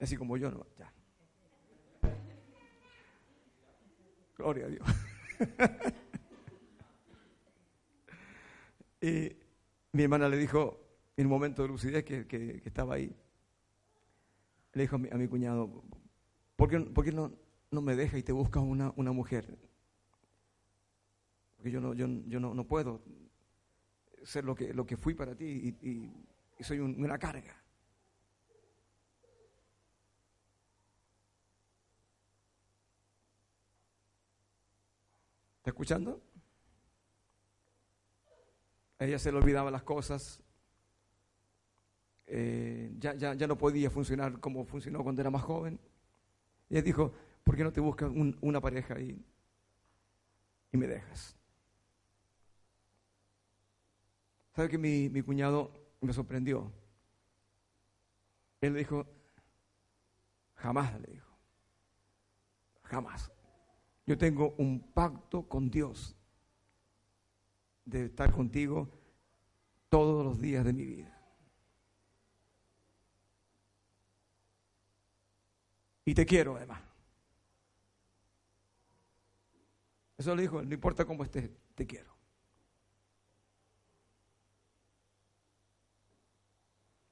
Así 0.00 0.16
como 0.16 0.36
yo, 0.36 0.50
no, 0.50 0.66
ya. 0.78 0.92
Gloria 4.36 4.66
a 4.66 4.68
Dios. 4.68 4.86
Y 9.00 9.36
mi 9.92 10.02
hermana 10.02 10.28
le 10.28 10.36
dijo, 10.36 10.80
en 11.16 11.26
un 11.26 11.30
momento 11.30 11.62
de 11.62 11.68
lucidez 11.68 12.04
que, 12.04 12.62
estaba 12.64 12.94
ahí, 12.94 13.14
le 14.72 14.82
dijo 14.82 14.96
a 14.96 14.98
mi, 14.98 15.28
cuñado, 15.28 15.84
¿por 16.56 16.68
qué, 16.68 17.12
no, 17.12 17.32
no, 17.70 17.80
me 17.80 17.94
deja 17.94 18.18
y 18.18 18.22
te 18.22 18.32
buscas 18.32 18.62
una, 18.62 18.92
una 18.96 19.12
mujer? 19.12 19.56
Porque 21.56 21.70
yo 21.70 21.80
no, 21.80 21.94
yo, 21.94 22.06
yo 22.26 22.40
no, 22.40 22.64
puedo 22.64 23.02
ser 24.24 24.44
lo 24.44 24.54
que, 24.54 24.74
lo 24.74 24.84
que 24.84 24.96
fui 24.96 25.14
para 25.14 25.34
ti 25.36 25.76
y, 25.80 26.12
soy 26.62 26.80
una 26.80 27.18
carga. 27.18 27.56
¿Está 35.68 35.74
escuchando? 35.74 36.22
ella 38.98 39.18
se 39.18 39.30
le 39.30 39.36
olvidaba 39.36 39.70
las 39.70 39.82
cosas. 39.82 40.42
Eh, 42.26 42.90
ya, 42.98 43.12
ya, 43.12 43.34
ya, 43.34 43.46
no 43.46 43.58
podía 43.58 43.90
funcionar 43.90 44.40
como 44.40 44.64
funcionó 44.64 45.02
cuando 45.02 45.20
era 45.20 45.30
más 45.30 45.42
joven. 45.42 45.78
Y 46.70 46.74
ella 46.74 46.82
dijo, 46.82 47.12
¿por 47.44 47.54
qué 47.54 47.64
no 47.64 47.70
te 47.70 47.82
buscas 47.82 48.10
una 48.40 48.62
pareja 48.62 48.98
y, 48.98 49.22
y 50.72 50.76
me 50.78 50.86
dejas? 50.86 51.36
¿Sabe 54.56 54.70
que 54.70 54.78
mi, 54.78 55.10
mi 55.10 55.20
cuñado 55.20 55.70
me 56.00 56.14
sorprendió? 56.14 56.72
Él 58.62 58.72
le 58.72 58.78
dijo, 58.78 59.06
jamás 60.54 60.98
le 60.98 61.12
dijo, 61.12 61.36
jamás. 62.84 63.30
Yo 64.08 64.16
tengo 64.16 64.54
un 64.56 64.80
pacto 64.80 65.46
con 65.46 65.68
Dios 65.68 66.16
de 67.84 68.06
estar 68.06 68.32
contigo 68.32 68.88
todos 69.90 70.24
los 70.24 70.40
días 70.40 70.64
de 70.64 70.72
mi 70.72 70.86
vida. 70.86 71.14
Y 76.06 76.14
te 76.14 76.24
quiero 76.24 76.56
además. 76.56 76.80
Eso 80.16 80.34
le 80.34 80.40
dijo, 80.40 80.62
no 80.62 80.72
importa 80.72 81.04
cómo 81.04 81.22
estés, 81.22 81.50
te 81.74 81.86
quiero. 81.86 82.16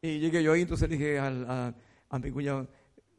Y 0.00 0.18
llegué 0.18 0.42
yo 0.42 0.54
ahí, 0.54 0.62
entonces 0.62 0.88
le 0.88 0.96
dije 0.96 1.18
a, 1.18 1.74
mi 2.22 2.30
cuñado, 2.30 2.66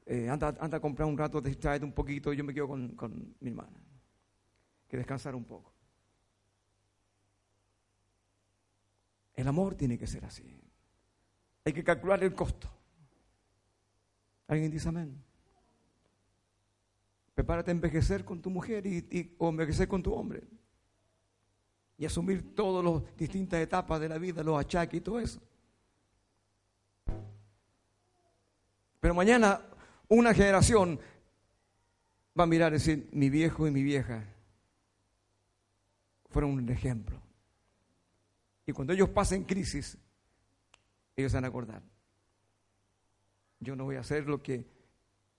eh, 0.10 0.30
anda, 0.30 0.56
anda, 0.60 0.78
a 0.78 0.80
comprar 0.80 1.08
un 1.08 1.18
rato, 1.18 1.42
distraete 1.42 1.84
un 1.84 1.92
poquito, 1.92 2.32
y 2.32 2.38
yo 2.38 2.44
me 2.44 2.54
quedo 2.54 2.70
con, 2.70 2.96
con 2.96 3.36
mi 3.42 3.50
hermana. 3.50 3.78
Que 4.88 4.96
descansar 4.96 5.36
un 5.36 5.44
poco. 5.44 5.74
El 9.34 9.48
amor 9.48 9.76
tiene 9.76 9.98
que 9.98 10.08
ser 10.08 10.24
así. 10.24 10.60
Hay 11.66 11.74
que 11.74 11.84
calcular 11.84 12.24
el 12.24 12.34
costo. 12.34 12.70
¿Alguien 14.48 14.72
dice 14.72 14.88
amén? 14.88 15.22
Prepárate 17.36 17.70
a 17.70 17.74
envejecer 17.74 18.24
con 18.24 18.42
tu 18.42 18.50
mujer 18.50 18.88
y, 18.88 19.36
o 19.38 19.50
envejecer 19.50 19.88
con 19.88 20.02
tu 20.02 20.14
hombre. 20.14 20.42
Y 21.98 22.06
asumir 22.06 22.56
todas 22.56 22.84
las 22.84 23.18
distintas 23.18 23.60
etapas 23.60 24.00
de 24.00 24.08
la 24.08 24.18
vida, 24.18 24.42
los 24.42 24.58
achaques 24.58 24.98
y 24.98 25.02
todo 25.02 25.20
eso. 25.20 25.42
Pero 29.00 29.14
mañana 29.14 29.62
una 30.10 30.34
generación 30.34 31.00
va 32.38 32.44
a 32.44 32.48
mirar 32.48 32.72
y 32.72 32.76
decir, 32.76 33.10
mi 33.12 33.30
viejo 33.30 33.68
y 33.68 33.72
mi 33.72 33.84
vieja 33.84 34.24
fueron 36.30 36.52
un 36.52 36.70
ejemplo. 36.70 37.22
Y 38.66 38.74
cuando 38.74 38.94
ellos 38.94 39.10
pasen 39.10 39.44
crisis, 39.44 39.98
ellos 41.16 41.34
van 41.34 41.46
a 41.46 41.48
acordar. 41.48 41.82
Yo 43.60 43.76
no 43.76 43.86
voy 43.86 43.96
a 43.96 44.02
hacer 44.02 44.28
lo 44.28 44.44
que 44.44 44.68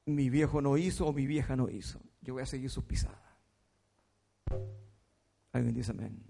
mi 0.06 0.30
viejo 0.30 0.60
no 0.60 0.76
hizo 0.76 1.06
o 1.06 1.12
mi 1.12 1.26
vieja 1.26 1.54
no 1.54 1.68
hizo. 1.68 2.00
Yo 2.22 2.34
voy 2.34 2.42
a 2.42 2.46
seguir 2.46 2.70
sus 2.70 2.84
pisadas. 2.84 3.20
Alguien 5.52 5.74
dice 5.74 5.92
amén. 5.92 6.24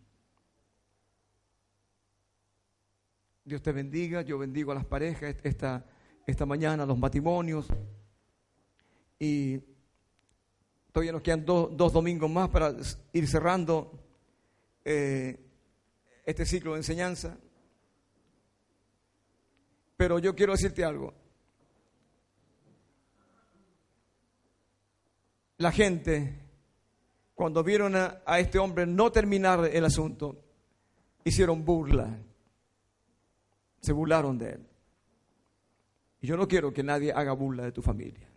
Dios 3.45 3.63
te 3.63 3.73
bendiga. 3.73 4.23
Yo 4.23 4.39
bendigo 4.39 4.73
a 4.73 4.75
las 4.75 4.85
parejas 4.85 5.37
esta, 5.43 5.87
esta 6.27 6.45
mañana, 6.45 6.83
a 6.83 6.87
los 6.87 6.99
matrimonios. 6.99 7.67
Y 9.19 9.59
todavía 10.93 11.13
nos 11.13 11.23
quedan 11.23 11.45
dos 11.45 11.93
domingos 11.93 12.31
más 12.31 12.49
para 12.51 12.75
ir 13.13 13.29
cerrando. 13.29 13.93
Eh, 14.85 15.39
este 16.29 16.45
ciclo 16.45 16.73
de 16.73 16.81
enseñanza. 16.81 17.39
Pero 19.97 20.19
yo 20.19 20.37
quiero 20.37 20.53
decirte 20.53 20.85
algo. 20.85 21.15
La 25.57 25.73
gente, 25.73 26.39
cuando 27.35 27.65
vieron 27.65 27.97
a, 27.97 28.39
este 28.39 28.59
hombre 28.59 28.85
no 28.87 29.11
terminar 29.11 29.71
el 29.73 29.87
asunto, 29.87 30.39
hicieron 31.25 31.65
burla. 31.65 32.19
Se 33.81 33.93
burlaron 33.93 34.37
de 34.37 34.51
él. 34.51 34.67
Y 36.21 36.27
yo 36.27 36.37
no 36.37 36.47
quiero 36.47 36.75
que 36.75 36.83
nadie 36.83 37.11
haga 37.11 37.33
burla 37.33 37.65
de 37.65 37.73
tu 37.73 37.81
familia. 37.81 38.28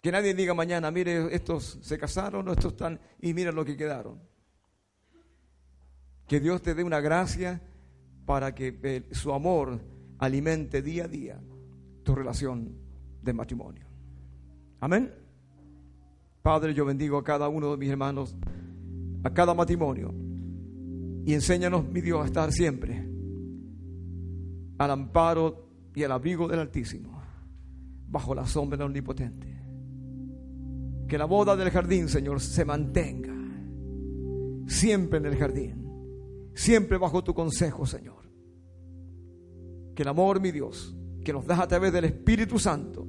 Que 0.00 0.10
nadie 0.10 0.34
diga 0.34 0.54
mañana, 0.54 0.90
mire, 0.90 1.34
estos 1.34 1.78
se 1.82 1.98
casaron, 1.98 2.48
estos 2.48 2.72
están, 2.72 2.98
y 3.20 3.34
mira 3.34 3.52
lo 3.52 3.64
que 3.64 3.76
quedaron. 3.76 4.18
Que 6.26 6.40
Dios 6.40 6.62
te 6.62 6.74
dé 6.74 6.82
una 6.84 7.00
gracia 7.00 7.60
para 8.24 8.54
que 8.54 8.78
eh, 8.82 9.08
su 9.12 9.32
amor 9.32 9.80
alimente 10.18 10.80
día 10.82 11.04
a 11.04 11.08
día 11.08 11.40
tu 12.02 12.14
relación 12.14 12.72
de 13.22 13.32
matrimonio. 13.32 13.86
Amén. 14.80 15.12
Padre, 16.42 16.72
yo 16.72 16.84
bendigo 16.86 17.18
a 17.18 17.24
cada 17.24 17.48
uno 17.48 17.72
de 17.72 17.76
mis 17.76 17.90
hermanos, 17.90 18.34
a 19.22 19.34
cada 19.34 19.52
matrimonio, 19.52 20.14
y 21.26 21.34
enséñanos, 21.34 21.86
mi 21.86 22.00
Dios, 22.00 22.22
a 22.22 22.24
estar 22.24 22.50
siempre 22.50 23.06
al 24.78 24.90
amparo 24.90 25.68
y 25.94 26.02
al 26.04 26.12
abrigo 26.12 26.48
del 26.48 26.60
Altísimo, 26.60 27.20
bajo 28.08 28.34
la 28.34 28.46
sombra 28.46 28.78
del 28.78 28.86
Omnipotente. 28.86 29.49
Que 31.10 31.18
la 31.18 31.24
boda 31.24 31.56
del 31.56 31.70
jardín, 31.70 32.08
Señor, 32.08 32.40
se 32.40 32.64
mantenga 32.64 33.34
siempre 34.68 35.18
en 35.18 35.26
el 35.26 35.36
jardín, 35.36 36.52
siempre 36.54 36.98
bajo 36.98 37.24
tu 37.24 37.34
consejo, 37.34 37.84
Señor. 37.84 38.30
Que 39.96 40.02
el 40.02 40.08
amor, 40.08 40.40
mi 40.40 40.52
Dios, 40.52 40.96
que 41.24 41.32
nos 41.32 41.44
das 41.44 41.58
a 41.58 41.66
través 41.66 41.92
del 41.92 42.04
Espíritu 42.04 42.60
Santo, 42.60 43.08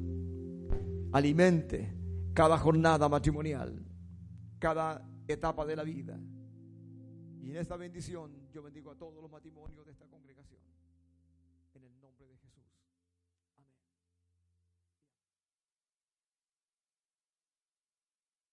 alimente 1.11 1.95
cada 2.33 2.57
jornada 2.57 3.07
matrimonial, 3.07 3.85
cada 4.57 5.07
etapa 5.27 5.63
de 5.63 5.75
la 5.75 5.83
vida. 5.83 6.19
Y 7.43 7.51
en 7.51 7.57
esta 7.57 7.77
bendición 7.77 8.31
yo 8.51 8.63
bendigo 8.63 8.89
a 8.89 8.97
todos 8.97 9.21
los 9.21 9.29
matrimonios 9.29 9.85
de 9.85 9.91
esta 9.91 10.07
congregación. 10.07 10.20